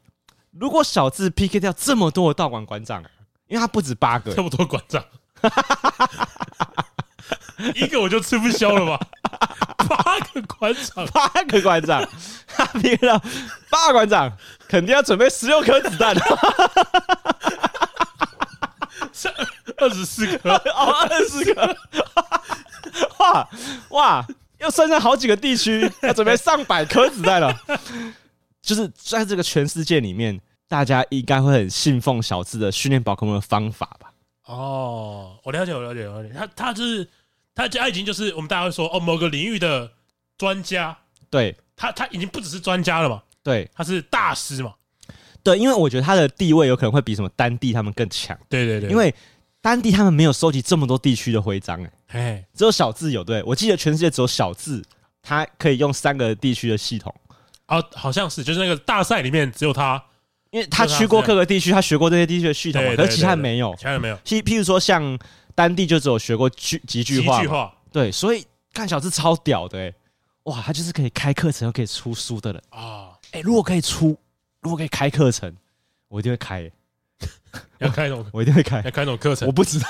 [0.51, 3.01] 如果小智 PK 掉这么多的道馆馆长，
[3.47, 5.05] 因为他不止八个，这么多馆长，
[7.75, 8.99] 一个我就吃不消了吧？
[9.89, 12.07] 八个馆长，八个馆长，
[12.49, 13.21] 他 PK 掉
[13.71, 14.33] 八个馆长。
[14.69, 16.13] 肯定要准备十六颗子弹，
[19.13, 19.29] 是
[19.77, 21.77] 二十四颗 哦，二十四颗，
[23.21, 23.49] 哇
[23.91, 24.27] 哇，
[24.59, 27.57] 又剩下好几个地区，要准备上百颗子弹了。
[28.61, 34.11] 就是在这个全世界里面，大家应该会很信奉小智的训练宝可梦的方法吧？
[34.47, 36.35] 哦，我了解，我了解，我了解。
[36.37, 37.09] 他他就是
[37.57, 39.91] 他家已经就是我们大家会说哦，某个领域的
[40.39, 40.97] 专家，
[41.29, 41.57] 对。
[41.79, 44.73] 他他已经不只是专家了嘛，对，他是大师嘛，
[45.43, 49.15] 对，因为我觉得他的地位有可能会比什么丹帝他们更强，对对对，因为
[49.61, 54.83] 丹帝他们没有收集这么多地区的徽章，哎，只有小智有，对，我记得全世界只有小智，
[55.21, 57.15] 他可以用三个地区的系统，
[57.69, 60.03] 哦，好像是，就是那个大赛里面只有他。
[60.51, 64.17] 因为他去过各个地区，他学过这些地区的系统，而其他人没有，其他人没有。
[64.25, 65.19] 譬譬如说，像
[65.57, 69.93] 丹帝就只有学过句几句话，对，所以干小智超屌的，哎，
[70.45, 72.63] 哇，他就是可以开课程又可以出书的人。
[72.69, 74.17] 啊，哎，如果可以出，
[74.61, 75.53] 如果可以开课程，
[76.09, 76.71] 我一定会开，
[77.81, 79.89] 要开那种， 我一定会开，要开那种课程，我不知道，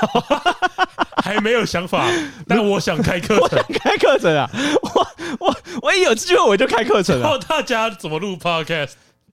[1.23, 2.09] 还没有想法，
[2.49, 4.49] 但我想开课程，开课程啊，
[4.83, 5.07] 我
[5.41, 8.93] 我我一有机会我就开课程，然后大家怎么录 podcast？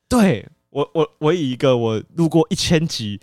[0.09, 0.47] 对。
[0.73, 3.21] 我我我以一个我录过一千集，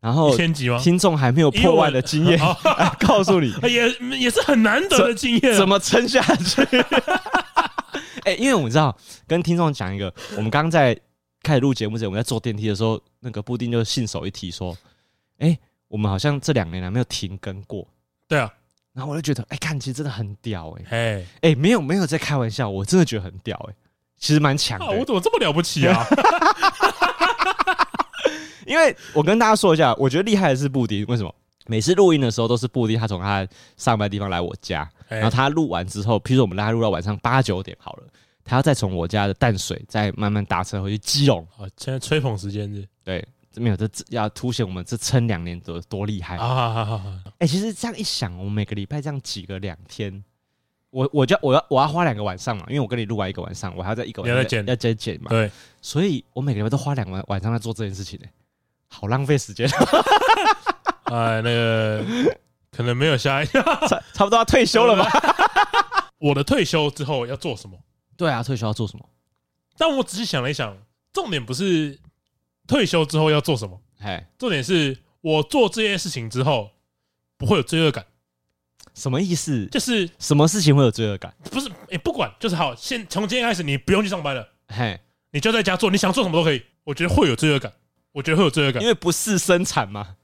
[0.00, 3.88] 然后听众还没有破万的经验来 告诉你， 也
[4.18, 6.62] 也是很难得的经验，怎么撑下去？
[8.22, 8.96] 哎、欸，因为我们知道
[9.26, 10.96] 跟听众讲一个，我们刚刚在
[11.42, 14.76] 开始录节目之前，我们在坐电梯的时候，那个布丁就信手一提说
[15.38, 17.86] ：“哎、欸，我们好像这两年来没有停更过。”
[18.28, 18.52] 对啊，
[18.92, 23.74] 然后我就觉得，哎、欸，看其实真的很屌、欸，哎，哎，哎，没有没有在开玩笑，我真的觉得很屌、欸，哎。
[24.20, 26.04] 其实蛮强的、我怎么这么了不起啊？
[28.68, 31.04] 因为我跟大家说一下，我觉得厉害的是布丁。
[31.06, 31.34] 为什么？
[31.66, 33.46] 每次录音的时候都是布丁，他从他
[33.76, 38.04] 上班的地方来我家，然后他录完之后，譬如说我们拉他录到晚上八九点好了，
[38.44, 41.46] 他要再从我家的淡水再慢慢打车回去基隆。
[41.56, 42.88] 啊，现在吹捧时间是？
[43.04, 47.22] 对，没有这要凸显我们这撑两年多多厉害啊！
[47.38, 50.24] 哎，其实这样一想，我们每个礼拜这样挤个两天。
[50.90, 55.28] 我我就我要我要花两个晚上嘛，因为我跟你录完一个晚上，我还要再一个晚上要剪要再剪嘛。
[55.28, 55.50] 对，
[55.82, 58.32] 所以我每个礼拜都花两个晚晚上在做这件事情呢、欸，
[58.88, 59.68] 好浪费时间。
[61.04, 62.04] 哎，那个
[62.70, 65.10] 可能没有下一差差不多要退休了吧？
[66.18, 67.78] 我的退休之后要做什么？
[68.16, 69.08] 对啊，退休要做什么？
[69.76, 70.76] 但我仔细想了一想，
[71.12, 71.98] 重点不是
[72.66, 76.72] 退休之后要做什么，哎，重点是我做这些事情之后
[77.36, 78.04] 不会有罪恶感。
[78.94, 79.66] 什么意思？
[79.66, 81.32] 就是什么事情会有罪恶感？
[81.50, 82.74] 不是，也、欸、不管，就是好。
[82.74, 86.62] 现从今天开始，你不用去上班了，嘿，你就在家做，你想做什么都可以。
[86.82, 87.72] 我觉得会有罪恶感，
[88.18, 90.16] 我觉得会有罪恶感，因为不是生产嘛？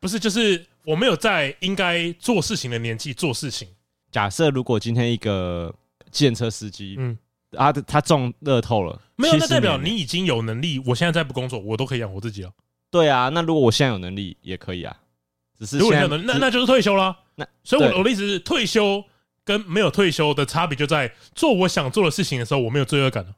[0.00, 3.66] 不是，就是我没有在应该做事情的年纪做事情。
[4.12, 5.74] 假设如果今天一个
[6.10, 7.16] 计程车司机，嗯，
[7.56, 10.78] 啊，他中乐透了，没有，那代表你已经有能力。
[10.84, 12.52] 我现在再不工作，我都可以养活自己了。
[12.90, 14.94] 对啊，那如果我现在有能力，也可以啊。
[15.58, 17.18] 只是如果有能，那那就是退休了。
[17.36, 19.02] 那所以我我的意思是，退休
[19.42, 23.34] 跟没有退休的差别就在做我想做的事情的时候，我没有罪恶感了。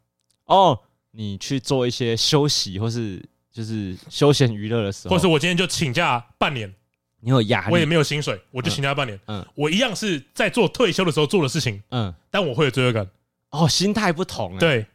[0.46, 0.80] 哦，
[1.12, 6.72] 你去做一些休息或是就是休闲娱乐的时候，或是我今天就请假半年，
[7.20, 9.18] 你有压力，我也没有薪水，我就请假半年。
[9.26, 11.82] 嗯，我一样是在做退休的时候做的事情。
[11.90, 13.08] 嗯，但我会有罪恶感。
[13.50, 14.56] 哦，心态不同。
[14.58, 14.86] 对。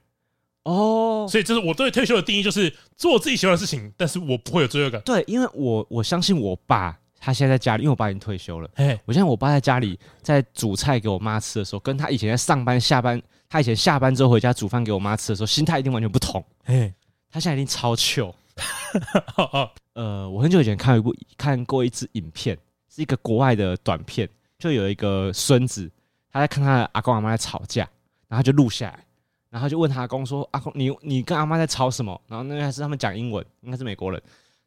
[0.63, 4.99] 哦，所以就是我对退休的定义，就是做自己喜欢的事情，但是我不会有罪恶感。
[5.01, 6.97] 对，因为我我相信我爸。
[7.17, 8.69] 他现在在家里，因为我爸已经退休了。
[8.75, 16.45] 嘿，我现在我爸在家里在煮菜给我妈吃的时候，跟他以前在上班下班，他以前下班之后回家煮饭给我妈吃的时候，心态一定完全不同。
[16.65, 16.93] 嘿，
[17.31, 18.35] 他现在一定超糗。
[19.93, 22.57] 呃，我很久以前看一部看过一支影片，
[22.89, 24.27] 是一个国外的短片，
[24.57, 25.89] 就有一个孙子
[26.31, 27.87] 他在看他的阿公阿妈在吵架，
[28.27, 29.05] 然后就录下来，
[29.49, 34.21] 然后就问他阿公说：“阿公，你你跟阿妈在吵什么？”然后那个还是他们讲英文，应该是美国人。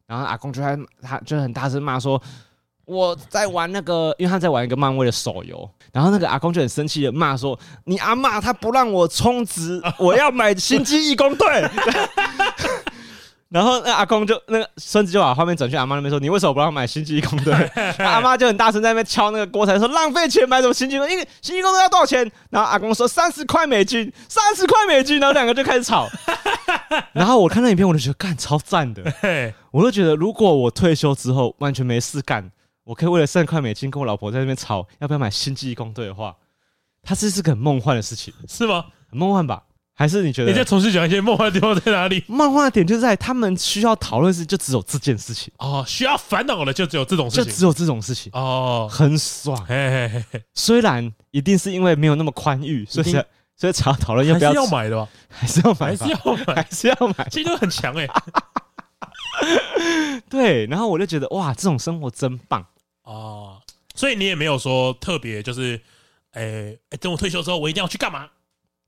[0.05, 2.21] 然后阿公就在他就很大声骂说。
[2.85, 11.47] 我在玩那个，因为他在玩一个漫威的手游，然后那个阿公就很生气的骂说：“你阿嬷她不让我充值，我要买星际义工队。”
[13.49, 17.53] 然后那阿公就那个孙子就把画面转去阿妈那边说：“你为什么不让买星际义工队？”
[17.97, 21.09] 阿妈就很大声在那边敲那个锅台说：“浪费钱买什么星际义工？
[21.09, 26.07] 因为星际义工队要多少钱？”然后阿公说：“三十块美金，三十块美金。”然后两个就开始吵。
[27.13, 29.03] 然后我看那影片，我就觉得干超赞的，
[29.71, 32.51] 我就觉得如果我退休之后完全没事干。
[32.85, 36.35] 我可以为了三十块美金跟我老婆在那边吵要不要买星际义工队的话，
[37.03, 38.85] 它这是个很梦幻的事情，是吗？
[39.11, 39.61] 很梦幻吧？
[39.99, 40.49] 还是你觉得？
[40.49, 42.23] 你再重新讲一些梦幻的地方在哪里？
[42.27, 49.61] 梦幻的点就在他们需要讨论是就只有这件事情哦，需要烦恼的就只有这种事情，就只有这种事情哦，很爽。
[49.65, 53.11] 嘿嘿嘿，虽然一定是因为没有那么宽裕，所以
[53.57, 55.05] 所以才要讨论要不要要买的吧？
[55.27, 55.87] 还是要买？
[55.87, 56.55] 还是要买？
[56.55, 57.27] 还是要买？
[57.29, 58.07] 其实都很强哎。
[60.29, 62.65] 对，然后我就觉得哇，这种生活真棒。
[63.03, 63.61] 哦，
[63.95, 65.81] 所以你也没有说特别，就是，
[66.35, 68.29] 诶，等我退休之后，我一定要去干嘛？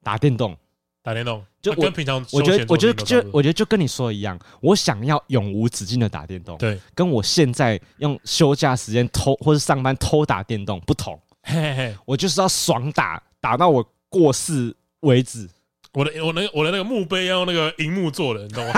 [0.04, 0.58] 打电动，
[1.04, 15.50] 打电动，就跟平常我觉得，我觉得就我觉得就跟你说的一样，我想要永无止境的打电动，对，跟我现在用休假时间偷或是上班偷打电动不同，嘿嘿嘿，我就是要爽打，打到我过世为止。
[15.94, 18.74] 我的我那我的那个墓碑要用那个荧幕做的，你懂吗？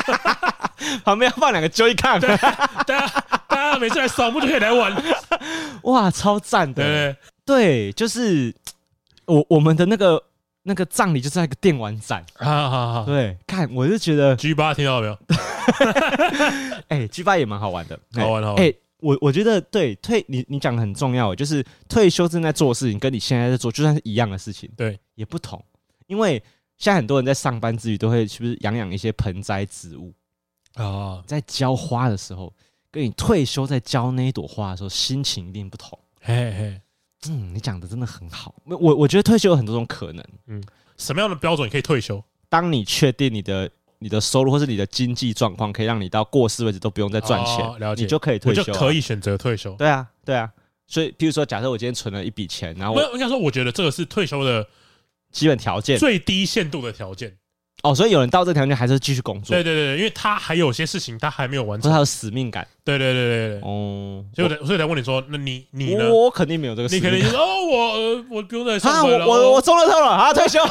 [1.05, 2.37] 旁边要放两个 Joy-Con，大
[2.85, 3.07] 家
[3.47, 4.91] 大家每次来扫墓就可以来玩，
[5.83, 6.83] 哇，超赞的！
[6.83, 7.15] 对，
[7.45, 7.55] 对，
[7.89, 8.53] 对，就是
[9.25, 10.21] 我我们的那个
[10.63, 15.17] 那个葬礼就是那个电玩展，好对，看我就觉得 G 八听到了没有？
[16.89, 18.63] 哎、欸、，G 八也蛮好玩的，好玩好玩。
[18.63, 25.63] 哎、欸，我我觉得对退你你讲的很重要，就是退休正在做的事情，跟你现在在做就算是一样的事情，对，也不同，
[26.07, 26.43] 因为。
[26.75, 30.11] 现在很多人在上班之余都会是不是养养一些盆栽植物
[30.73, 31.23] 啊？
[31.25, 32.51] 在浇花的时候，
[32.91, 35.97] 跟你退休在浇那一朵花的时候，心情一定不同。
[36.19, 36.81] 嘿嘿，
[37.29, 38.53] 嗯，你讲的真的很好。
[38.65, 40.25] 我我觉得退休有很多种可能。
[40.47, 40.63] 嗯，
[40.97, 42.23] 什么样的标准可以退休？
[42.49, 43.69] 当你确定你的
[43.99, 49.73] 你的收入或是你的经济状况可以让你到过世为止都不用再赚钱，哦，了解，你就可以退休，就可以选择退休。
[49.75, 50.51] 对啊，对啊。
[50.87, 54.67] 所以，譬如说，假设我今天存了一笔钱，然后我应该说，我觉得这个是退休的。
[55.31, 57.35] 基本条件，最低限度的条件
[57.81, 59.53] 哦，所以有人到这条件还是继续工作。
[59.55, 62.65] 对对对，因为他还有些事情他还没有完成，他有使命感。
[62.85, 66.09] 对对对对对，哦，所以我所以才问你说，那你你呢？
[66.09, 70.63] 我肯定没有这个，你肯定哦，我我不用再上班了，我我中了套了啊，退休，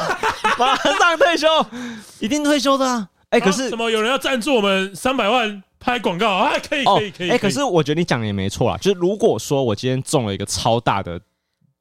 [0.57, 1.47] 马上退休，
[2.19, 3.07] 一定退休的啊！
[3.29, 3.91] 哎，可是什么？
[3.91, 6.53] 有人要赞助我们三百万拍广告啊？
[6.67, 7.29] 可以可以可以。
[7.29, 11.19] 哎，可是我觉得你讲的也没错啦，就是如果说我今天中了一个超大的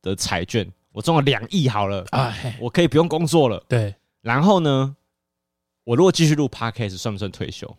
[0.02, 0.70] 的彩券。
[0.94, 3.64] 我中了两亿，好了哎，我可以不用工作了。
[3.66, 4.94] 对，然后呢，
[5.84, 7.76] 我如果继续录 podcast，算不算退休？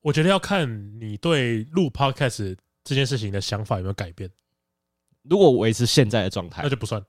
[0.00, 4.28] 我觉得要看你对录 podcast 这件事情的想法有没有改变。
[5.22, 7.00] 如果维持现在的状态，那就不算。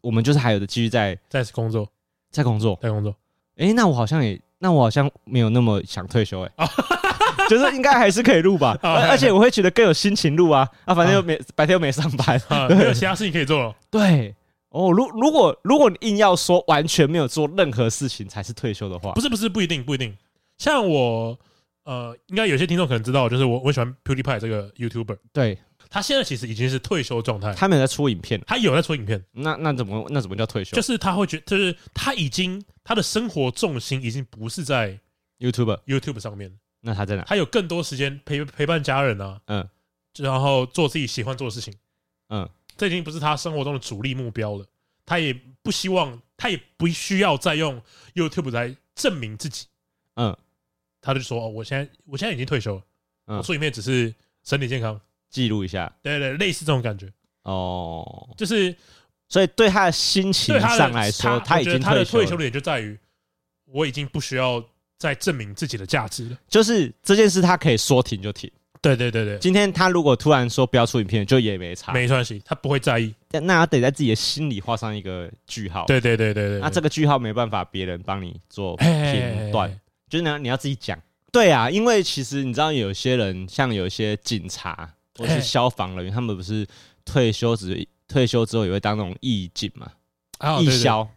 [0.00, 1.88] 我们就是还有的继续在在工作，
[2.30, 3.14] 在工作，在工作。
[3.56, 6.66] 哎，那我好像也，那我好像没有那么想退休哎，
[7.48, 8.76] 就是应该还是可以录吧。
[8.82, 13.76] 而且我会觉得更有心情录啊啊，反正又没白天又没上班，没有其他事情可以做了。
[13.90, 14.34] 对。
[14.72, 20.16] 哦，如如果如果你硬要说完全没有做任何事情才是退休的话，不是不是不一定不一定。
[20.56, 21.38] 像我
[21.84, 25.58] 呃，应该有些听众可能知道，就是我我喜欢 PewDiePie 这个 YouTuber，对，
[25.90, 30.74] 他现在其实已经是退休状态，他没有在出影片，他有在出影片，那那怎么那怎么叫退休？
[30.74, 34.98] 就是他会觉得，就是他已经他的生活重心已经不是在
[35.38, 36.50] YouTube YouTube 上面，
[36.80, 37.24] 那他在哪？
[37.24, 39.68] 他有更多时间陪陪伴家人啊，嗯，
[40.18, 41.74] 然后做自己喜欢做的事情，
[42.28, 42.48] 嗯。
[42.76, 44.66] 这已经不是他生活中的主力目标了，
[45.04, 47.80] 他也不希望，他也不需要再用
[48.14, 49.66] YouTube 来证明自己。
[50.16, 50.36] 嗯，
[51.00, 52.82] 他就说：“哦，我现在我现在已经退休了，
[53.26, 54.14] 嗯，我做影片只是
[54.44, 55.00] 身体健康，
[55.30, 57.12] 记录一下。”对对，类似这种感觉。
[57.42, 58.74] 哦，就是，
[59.28, 62.98] 所以对他的心情上来说，他已经他的退休的点就在于，
[63.64, 64.64] 我已经不需要
[64.98, 66.38] 再证明自己的价值了。
[66.48, 68.50] 就是这件事，他可以说停就停。
[68.82, 73.14] 对对对对，今天他如果突然说不要出影片，就也没差，没关系，他不会在意。
[73.30, 75.84] 那他得在自己的心里画上一个句号。
[75.86, 79.70] 对对对对对，那这个句号没办法别人帮你做评断，
[80.10, 81.00] 就是你要你要自己讲。
[81.30, 86.66] 对啊，因为其实你知道，有些人像有些警察或是消防人员，他们不是
[87.04, 89.88] 退休只退休之后也会当那种义警嘛，
[90.60, 91.08] 义消，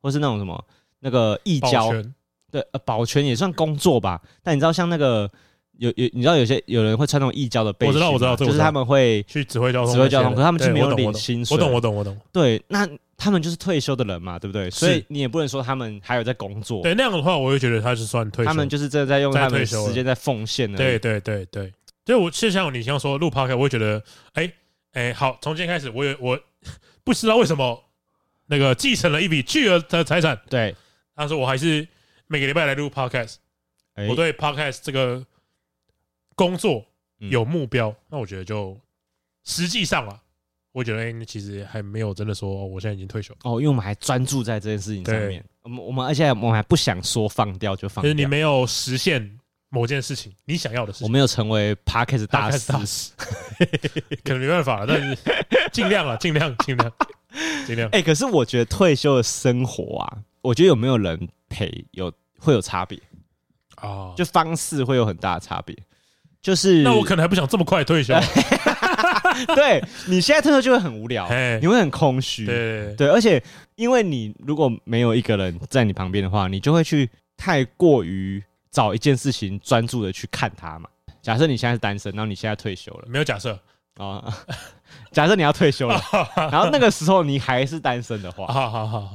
[0.00, 0.64] 或是那种什么
[1.00, 1.92] 那个义交，
[2.50, 4.22] 对，呃，保全也算工作吧。
[4.42, 5.30] 但你知道，像那个。
[5.80, 11.56] 有有，你知道有些有人会穿那种义交的背心，我知道我知道，就是他们会去指挥交通，指挥交通，可是他们就没有领薪水。
[11.56, 12.14] 我懂我懂我懂。
[12.30, 14.68] 对，那他们就是退休的人嘛，对不对？
[14.70, 16.82] 所以你也不能说他们还有在工作。
[16.82, 18.48] 对，那样的话，我就觉得他是算退休。
[18.48, 20.76] 他们就是真的在用他们时间在奉献的。
[20.76, 21.72] 对对对对，
[22.04, 24.02] 就我就像你刚说录 podcast，我会觉得，
[24.34, 24.52] 哎
[24.92, 26.38] 哎，好，从今天开始，我有我
[27.02, 27.82] 不知道为什么
[28.48, 30.38] 那个继承了一笔巨额的财产。
[30.50, 30.76] 对，
[31.16, 31.88] 但是我还是
[32.26, 33.36] 每个礼拜来录 podcast。
[34.10, 35.24] 我对 podcast 这个。
[36.40, 36.82] 工作
[37.18, 38.74] 有目标，嗯、那我觉得就
[39.44, 40.18] 实际上啊，
[40.72, 45.44] 我觉得、欸、其实还没有真的说我现在已经退休哦，因为我们还专注在这件事情上面。
[45.62, 48.04] 我们我们而且我们还不想说放掉就放掉。
[48.04, 49.38] 就是你没有实现
[49.68, 53.12] 某件事情，你想要的事情，我没有成为 Podcast 大师，
[54.24, 55.18] 可能没办法了，但是
[55.70, 56.90] 尽量啊，尽量尽量
[57.66, 57.86] 尽量。
[57.90, 62.98] 哎、欸，可是我觉得退休的生活啊，我觉得有没有人陪有会有差别
[63.74, 65.76] 啊，哦、就方式会有很大的差别。
[66.42, 68.14] 就是，那我可能还不想这么快退休。
[69.54, 71.28] 对，你现在退休就会很无聊，
[71.60, 72.46] 你会很空虚。
[72.46, 73.42] 对对，而且
[73.76, 80.88] 因为你如果没有一个人在你旁边的话，你就会去太过于找一件事情专注的去看它嘛。
[81.22, 83.58] 假设你现在是单身，然后你现在退休了，没有假设
[83.96, 84.24] 啊。
[85.12, 86.02] 假设你要退休了，
[86.50, 89.10] 然后那个时候你还是单身的话，好好好好。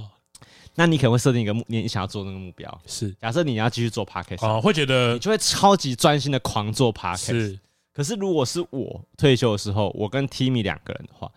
[0.76, 3.12] 那你可能会设定一个目，你想要做那个目标是。
[3.14, 7.60] 假设你要继续做 podcast 啊，会觉得你就会超级专心的狂做 podcast 是。
[7.94, 11.32] 可是如果是我退休的时候，我跟 Timmy 两个人的话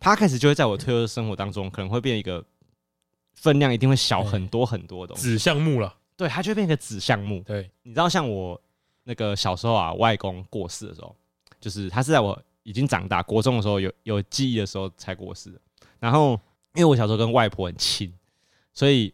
[0.00, 2.44] ，podcast 就会在我退休的生活当中可能会变一个
[3.34, 5.22] 分量一定会小很多很多的东西。
[5.30, 7.40] 子项目了，对，它就会变成一个子项目。
[7.46, 8.60] 对，你知道，像我
[9.04, 11.14] 那个小时候啊，外公过世的时候，
[11.60, 15.60] 就是他是在我已经长大国中的时候有有记忆的时候才过世的。
[16.00, 16.32] 然后，
[16.74, 18.12] 因为我小时候跟外婆很亲，
[18.76, 19.12] 所以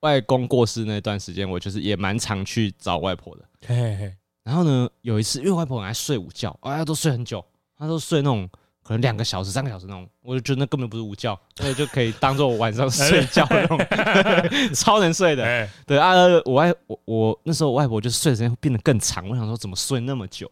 [0.00, 3.44] 外公过世那段时间，我就是也蛮常去找外婆的。
[3.66, 4.14] 嘿嘿嘿。
[4.44, 7.44] 然后呢，有一次，因为外婆很爱睡午觉，哎呀，都睡很久，
[7.76, 8.48] 她都睡那种
[8.82, 13.78] 可能两个小时、三个小时那种，我就觉得那根本不是午觉，所以就可以当做我晚上睡觉那种，
[14.74, 15.68] 超能睡的。
[15.86, 20.50] 对啊，我外我我那时候我外婆就睡的时间会变得更长，我想说怎么睡那么久，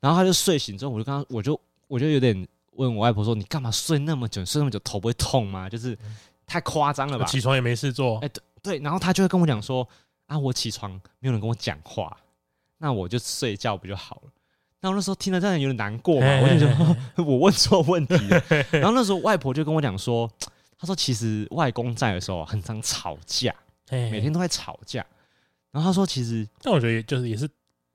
[0.00, 4.44] 然后她就睡醒之后，我就跟她，我就我就有点问我外婆说：“你干嘛睡那么久？
[4.44, 5.68] 睡那么久头不会痛吗？
[5.68, 5.96] 就是
[6.50, 8.18] 太夸张了吧？”起床也没事做。
[8.18, 9.88] 哎，对对，然后他就会跟我讲说
[10.26, 10.90] ：“啊，我起床
[11.20, 12.16] 没有人跟我讲话。”
[12.82, 14.32] 那我就睡觉不就好了？
[14.80, 16.26] 那我那时候听了，真的有点难过嘛。
[16.40, 18.42] 我就觉得 我问错问题了。
[18.70, 20.26] 然后那时候外婆就跟我讲说，
[20.78, 23.54] 她说其实外公在的时候很常吵架，
[23.90, 25.04] 每天都在吵架。
[25.70, 27.46] 然后她说其实，但我觉得就是也是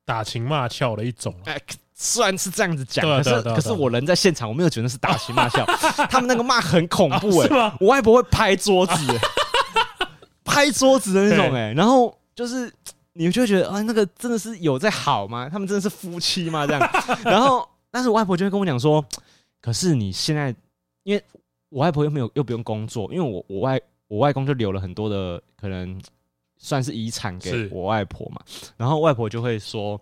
[0.06, 1.36] 打情骂俏的一种。
[1.46, 1.60] 哎，
[1.96, 5.66] 虽然是这样子讲，可是可是我人在现场，我没有觉得是打情骂俏。
[6.12, 9.20] 他们那个骂很恐怖哎，我外婆会拍桌子，
[10.46, 11.74] 拍桌子的那种哎。
[11.74, 12.72] 然后就是。
[13.18, 15.48] 你就会觉得啊，那个真的是有在好吗？
[15.50, 16.68] 他们真的是夫妻吗？
[16.68, 16.82] 这样，
[17.24, 19.02] 然后，但是我外婆就会跟我讲说，
[19.62, 20.54] 可是你现在，
[21.04, 21.24] 因为
[21.70, 23.80] 我外婆又没有又不用工作，因为我我外
[24.10, 25.98] 我外公就留了很多的可能
[26.58, 28.42] 算是遗产给我外婆嘛，
[28.76, 29.98] 然后外婆就会说，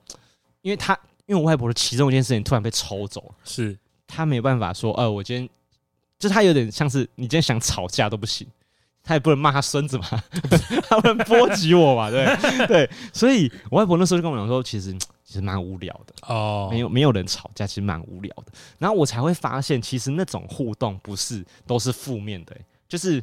[0.64, 3.78] 因为他因为我外婆的其中一件事情突然被抽走了，是。
[4.08, 5.50] 她没办法说，呃，我今天
[6.20, 8.48] 就她有点像是你今天想吵架都不行。
[9.06, 10.06] 她也不能骂她孙子嘛，
[10.88, 12.26] 他不能波及我嘛，对。
[12.68, 14.94] 对，所以我外婆那时候就跟我讲说，其实
[15.26, 16.14] 其实蛮无聊的。
[16.34, 18.54] 哦，没有没有人吵架，其实蛮无聊的。
[18.78, 22.56] 然后我才会发现，其实那种互动不是都是负面的，
[22.88, 23.22] 就是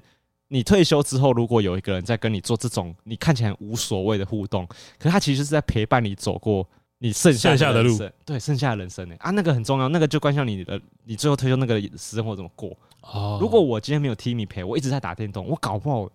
[0.49, 4.67] 你退休之后，如果有一个人在跟你做这种你看起来无所谓的互动，
[4.99, 6.69] 可是他其实是在陪伴你走过
[7.03, 12.77] 你剩下剩下的路，对，剩下的人生呢啊，那个很重要，那个就关系你的你最后退休那个生活怎么过。
[13.01, 16.11] 哦，如果我今天没有 Timmy 陪我，一直在打电动，我搞不好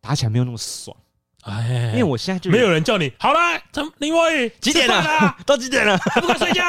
[0.00, 0.94] 打起来没有那么爽。
[1.40, 3.38] 哎，因为我现在就没有人叫你好了，
[3.72, 5.36] 陈林沃宇几点了？
[5.46, 5.96] 都几点了？
[6.20, 6.62] 不快睡觉。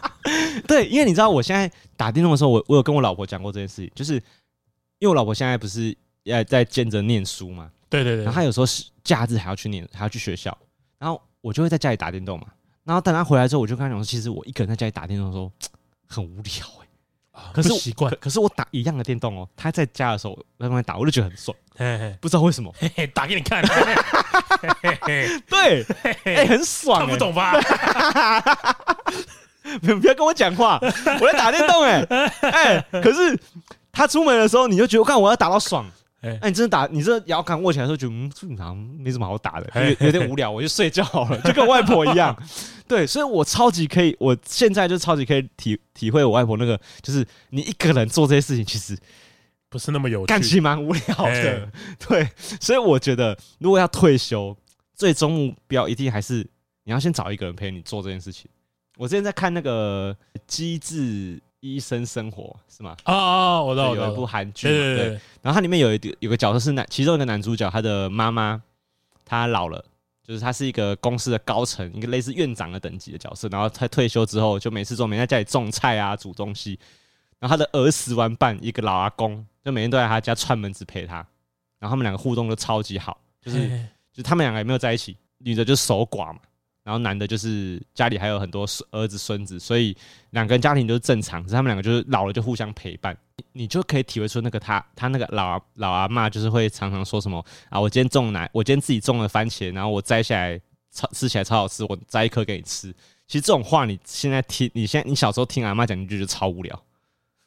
[0.66, 7.70] 对，因为你知道我现在打电动的时候，我我有跟我老婆讲过这件事情，就是因为我老婆现在不是要在兼着念书嘛？
[7.90, 8.24] 对对对。
[8.24, 10.56] 然后她有时候是假日还要去念，还要去学校，
[10.98, 12.46] 然后我就会在家里打电动嘛。
[12.84, 15.50] 然后等他回来之后，我就跟他讲说，其实我一个人在家里打电动的时候
[16.06, 16.84] 很无聊哎。
[17.52, 21.56] 可是习惯，可是我打一样的电动哦，他在家的时候在那边打，我就觉得很爽，
[22.20, 23.60] 不知道为什么，嘿打给你看，
[25.48, 25.84] 对，
[26.24, 27.54] 哎，很爽，看不懂吧？
[29.80, 32.04] 不要跟我讲话，我在打电动，哎，
[32.52, 33.36] 哎，可是
[33.90, 35.84] 他出门的时候，你就觉得，我看我要打到爽。
[36.24, 39.70] 哎，欸、你真的打，你这摇杆握起来的时候，觉得嗯，这好像没什么好打的，
[40.00, 42.34] 有 有点无聊，我就睡觉好了，就跟外婆一样。
[42.88, 48.96] 对，所以我超级可以，我现在就超级可以体体会我外婆那个，就是你一个人做这些事情，其实
[49.68, 51.30] 不是那么有趣，干起蛮无聊的。
[51.30, 51.68] 欸、
[52.08, 52.28] 对，
[52.60, 54.56] 所以我觉得如果要退休，
[54.94, 56.46] 最终目标一定还是
[56.84, 58.50] 你要先找一个人陪你做这件事情。
[58.96, 60.14] 我之前在看那个
[60.46, 62.94] 《机智医生生活》，是吗？
[63.06, 65.08] 哦哦，我知道，有一部韩剧，对。
[65.40, 68.62] 然后它里面有一个有个角色是男，其中一个男主角，他的妈妈
[69.24, 69.82] 他老了，
[70.22, 73.48] 就是他是一个公司的高层，一个类似院长的等级的角色。
[73.48, 76.78] 然后他退休之后，就每次做，每天在家里种菜啊，煮东西。
[77.38, 81.16] 然后他的儿时玩伴，一个老阿公，就每天都在他家串门子陪他。
[81.78, 86.40] 然后他们两个互动都超级好，就是 就他们两个也没有在一起，女的就守寡嘛。
[86.84, 89.96] 然后男的就是家里还有很多儿子孙子，所以
[90.30, 93.16] 两个人家庭都是正常，他们两个就是老了就互相陪伴，
[93.52, 100.60] 你就可以体会出那个他他那个老阿老阿妈就是会常常说什么啊，我今天种奶，我今天自己种了番茄，然后我摘下来
[100.92, 102.94] 超吃起来超好吃，我摘一颗给你吃。
[103.26, 106.82] 其实这种话你现在听，你现在你小时候听阿妈讲，你就觉得超无聊，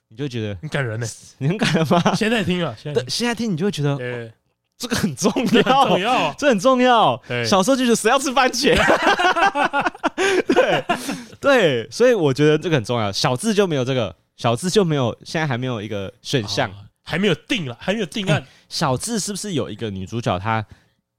[0.09, 1.05] 你就觉得很感人呢，
[1.37, 2.15] 你很感人吗？
[2.15, 4.33] 现在听啊，现在听，现在听你就会觉得。
[4.77, 7.19] 欸这个很重要， 重要，这很重要。
[7.43, 8.75] 小时候就觉得谁要吃番茄？
[10.53, 10.83] 对
[11.39, 13.11] 对，所以我觉得这个很重要。
[13.11, 16.69] 小智就没有这个，小智就没有，现在还没有一个选项，
[17.03, 18.45] 还没有定了，还没有定案。
[18.69, 20.37] 小智是不是有一个女主角？
[20.37, 20.63] 她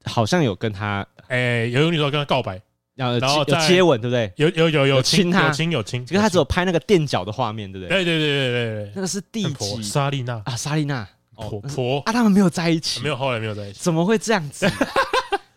[0.05, 2.61] 好像有跟他，哎，有一个女主角跟他告白，
[2.95, 4.31] 然后有接吻，对不对？
[4.37, 8.05] 有有有有亲他，有亲有亲，因为他只有拍那个垫脚的画面，对不对？
[8.05, 9.83] 对对对对对对，那个是第几？
[9.83, 11.05] 莎莉娜啊，莎莉娜。
[11.39, 14.69] 婆婆啊，他们没有在一起，没有，后来没有在一起，怎么会这样子？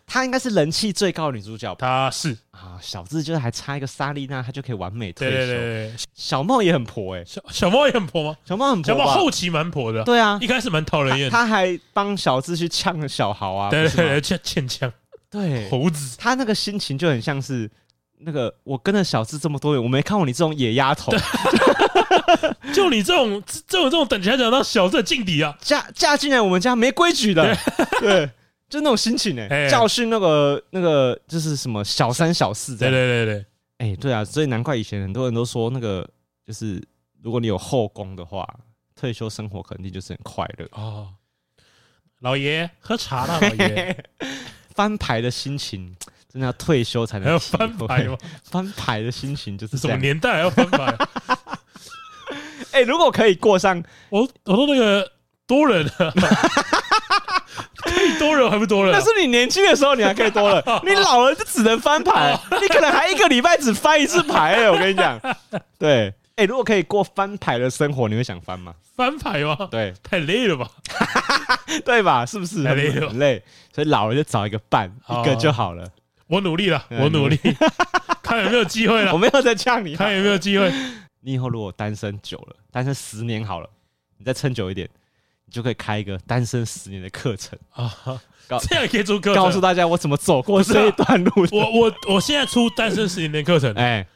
[0.05, 1.73] 她应该是人气最高的女主角。
[1.75, 5.35] 她是啊，小智就是还差一个莎莉娜，她就可以完美退休。
[5.35, 8.37] 对对对对，小茂也很婆哎，小小茂也很婆吗？
[8.45, 10.03] 小茂很婆，小茂后期蛮婆的。
[10.03, 11.31] 对啊，一开始蛮讨人厌。
[11.31, 14.93] 他还帮小智去呛小豪啊，对对对，欠欠呛。
[15.31, 17.67] 对，猴子，他那个心情就很像是
[18.25, 21.11] 那个我跟着小智这么多年，我没看过你这种野丫头。
[22.73, 25.55] 就你这种这种这种等级还讲到小智的劲敌啊？
[25.61, 27.55] 嫁嫁进来我们家没规矩的，
[27.99, 28.29] 对，
[28.69, 32.91] 就那种心情哎、欸，教训那个那个就是什么小三小四这样。
[32.91, 33.45] 对对对对，
[33.77, 36.07] 哎、欸，对啊，所以难怪以前很多人都说那个
[36.45, 36.81] 就是
[37.21, 38.47] 如果你有后宫的话，
[38.95, 41.09] 退休生活肯定就是很快乐哦。
[42.19, 44.05] 老爷喝茶了，老爷
[44.73, 45.95] 翻牌的心情
[46.33, 48.17] 真的要退休才能还要翻牌吗？
[48.43, 50.97] 翻牌的心情就是什么年代还要翻牌？
[52.73, 55.07] 哎、欸，如果可以过上我，我说那个
[55.45, 55.87] 多人，
[57.75, 58.91] 可以多人还不多人？
[58.91, 64.71] 但是你年轻的时候你还可以多人， 你老了就只能翻牌，你可能还一个礼拜只翻一次牌、欸。
[64.71, 65.19] 我跟你讲，
[65.77, 68.73] 对，哎、欸，如果可以过翻牌的生活，你会想翻吗？
[68.95, 69.55] 翻牌吗？
[69.69, 70.67] 对，太累了吧？
[71.85, 72.25] 对吧？
[72.25, 73.09] 是不是太累了？
[73.09, 75.87] 很累，所以老了就找一个伴，一个就好了。
[76.33, 77.37] 我努力了，我努力，
[78.23, 79.13] 看有没有机会了。
[79.13, 80.73] 我没有在呛你，看有没有机会。
[81.21, 83.69] 你以后如果单身久了，单身十年好了，
[84.17, 84.89] 你再撑久一点，
[85.45, 88.19] 你就可以开一个单身十年的课程啊！
[88.67, 91.31] 这样也可以出课程，告诉大家我怎么走过这一段路。
[91.51, 94.07] 我我我现在出单身十年的课程，哎，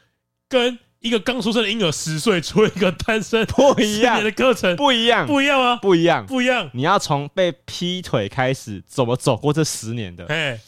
[0.48, 5.76] 跟一个刚出生的婴儿十岁出一个单身不一样的课程，不一样，不一样吗？
[5.80, 6.68] 不一样，不一样。
[6.74, 10.26] 你要从被劈腿开始，怎么走过这十年的？
[10.26, 10.58] 哎。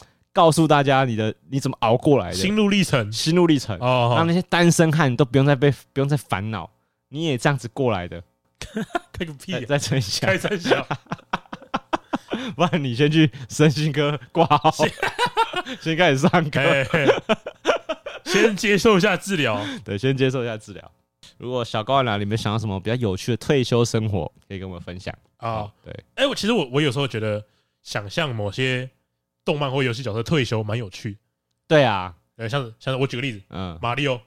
[0.40, 2.34] 告诉大家你的你怎么熬过来的。
[2.34, 3.76] 心路历程，心路历程。
[3.78, 6.70] 哦，让那些单身汉都不用再被不用再烦恼，
[7.10, 8.24] 你也这样子过来的，
[9.12, 9.66] 开个屁！
[9.66, 10.82] 再撑一下，开三小，
[12.56, 14.72] 不然你先去身心科挂号，
[15.82, 16.58] 先开始上课，
[18.24, 20.90] 先接受一下治疗，对，先接受一下治疗。
[21.36, 25.14] 如果小高啊，你们想要什么比较有趣的退休生活，可以跟我们分享。
[25.36, 25.70] 啊？
[25.84, 27.44] 对，哎，我其实我我有时候觉得
[27.82, 28.88] 想象某些。
[29.44, 31.16] 动漫或游戏角色退休蛮有趣，
[31.66, 34.20] 对啊，呃，像是像是我举个例子，嗯，马里奥，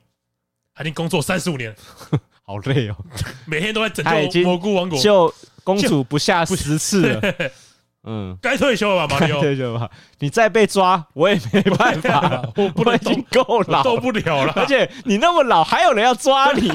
[0.73, 1.75] 他已经工作三十五年，
[2.43, 2.95] 好累哦，
[3.45, 5.33] 每天都在拯救蘑菇王国，救
[5.63, 7.35] 公主不下十次了，
[8.03, 9.89] 嗯，该退休了吧，马里奥，退休吧，
[10.19, 16.69] 你再被抓，我也没办法，我不能已经够老，受不了了，而且你那么老，还有人要抓你，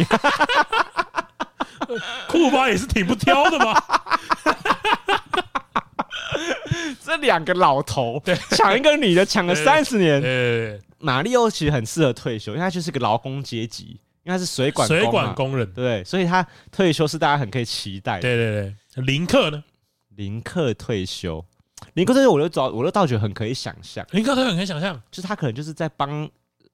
[2.29, 3.83] 库巴也是挺不挑的嘛。
[7.09, 10.81] 这两个老头抢一个女的，抢了三十年。
[11.01, 18.23] 马里奥其实很适合退休，因为他就是个劳工阶级，因为他是水管水管工人，对，所以他退休是大家很可以期待的。
[18.23, 19.63] 对对对，林克呢？
[20.17, 21.45] 林克退休，
[21.95, 24.05] 林克退休，我就早，我就倒觉得很可以想象。
[24.11, 26.29] 林克退休很可以想象，就是他可能就是在帮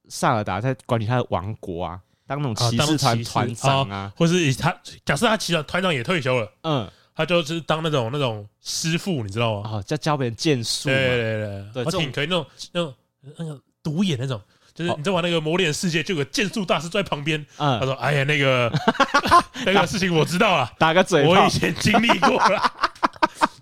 [0.09, 4.75] 萨尔达在管理他的王国啊，当那种骑士团团长啊，或是他
[5.05, 6.91] 假设他骑士团长也退休了，嗯。
[7.15, 9.71] 他就是当那种那种师傅，你知道吗？
[9.71, 10.89] 啊，教教别人剑术。
[10.89, 12.95] 对对对对，而且可以那种那种
[13.37, 14.41] 那个独眼那种，
[14.75, 17.45] 就是你在玩那个魔脸世界，就有个剑术大师在旁边。
[17.57, 18.73] 他说：“哎呀，那个
[19.65, 22.73] 那个事情我知道了，打个嘴，我以前经历过了。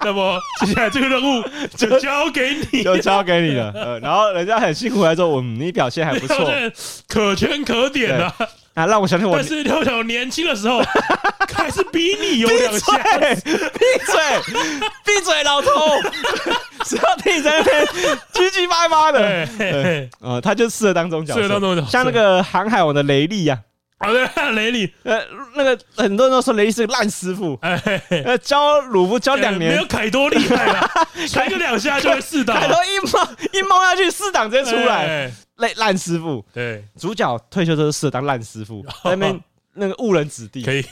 [0.04, 1.44] 那么接下来这个任务
[1.76, 3.72] 就交给你，就交给你了。
[3.74, 6.50] 呃，然后人家很辛苦来说，嗯，你表现还不错，
[7.08, 8.34] 可圈可点啊。
[8.74, 10.82] 啊，让我想起我，但是六小年轻的时候。”
[11.54, 12.96] 还是比你有两下，
[13.44, 13.54] 闭嘴，
[15.04, 15.68] 闭嘴，老头，
[16.84, 17.86] 只要听你在那边
[18.32, 23.71] 唧唧巴巴的，呃，他就适合当中角色，像那个航海王的雷利呀，啊，
[24.10, 25.20] 对， 雷利，呃，
[25.54, 30.90] 那个很多人都说雷利是个烂师傅，呃，教鲁夫教两年，没有凯多厉害了，
[31.32, 39.40] 开个两下就会四档，凯多一猫一猫下去四档直接出来，烂烂师傅，对，主角退休都是适合当烂师傅，在那边
[39.74, 40.84] 那个误人子弟，可以。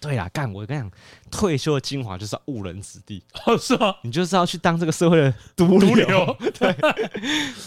[0.00, 0.50] 对啦，干！
[0.52, 0.90] 我跟你讲，
[1.28, 3.92] 退休的精华就是要误人子弟，哦，是吗？
[4.02, 6.74] 你就是要去当这个社会的毒毒瘤，对，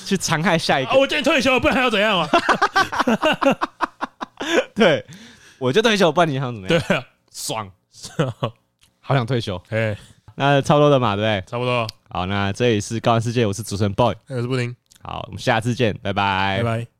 [0.05, 0.93] 去残害下一个。
[0.97, 2.29] 我今天退休，不然还要怎样啊？
[4.75, 5.05] 对，
[5.59, 6.81] 我就退休，不然你想怎么样？
[6.87, 7.71] 对啊，爽，
[8.99, 9.61] 好想退休。
[9.69, 9.97] 哎，
[10.35, 11.43] 那差不多的嘛，对不对？
[11.49, 11.87] 差不多。
[12.09, 14.75] 好，那这里是高玩世界，我是主持人 boy，我是布丁。
[15.01, 16.94] 好，我们下次见，拜拜，拜拜。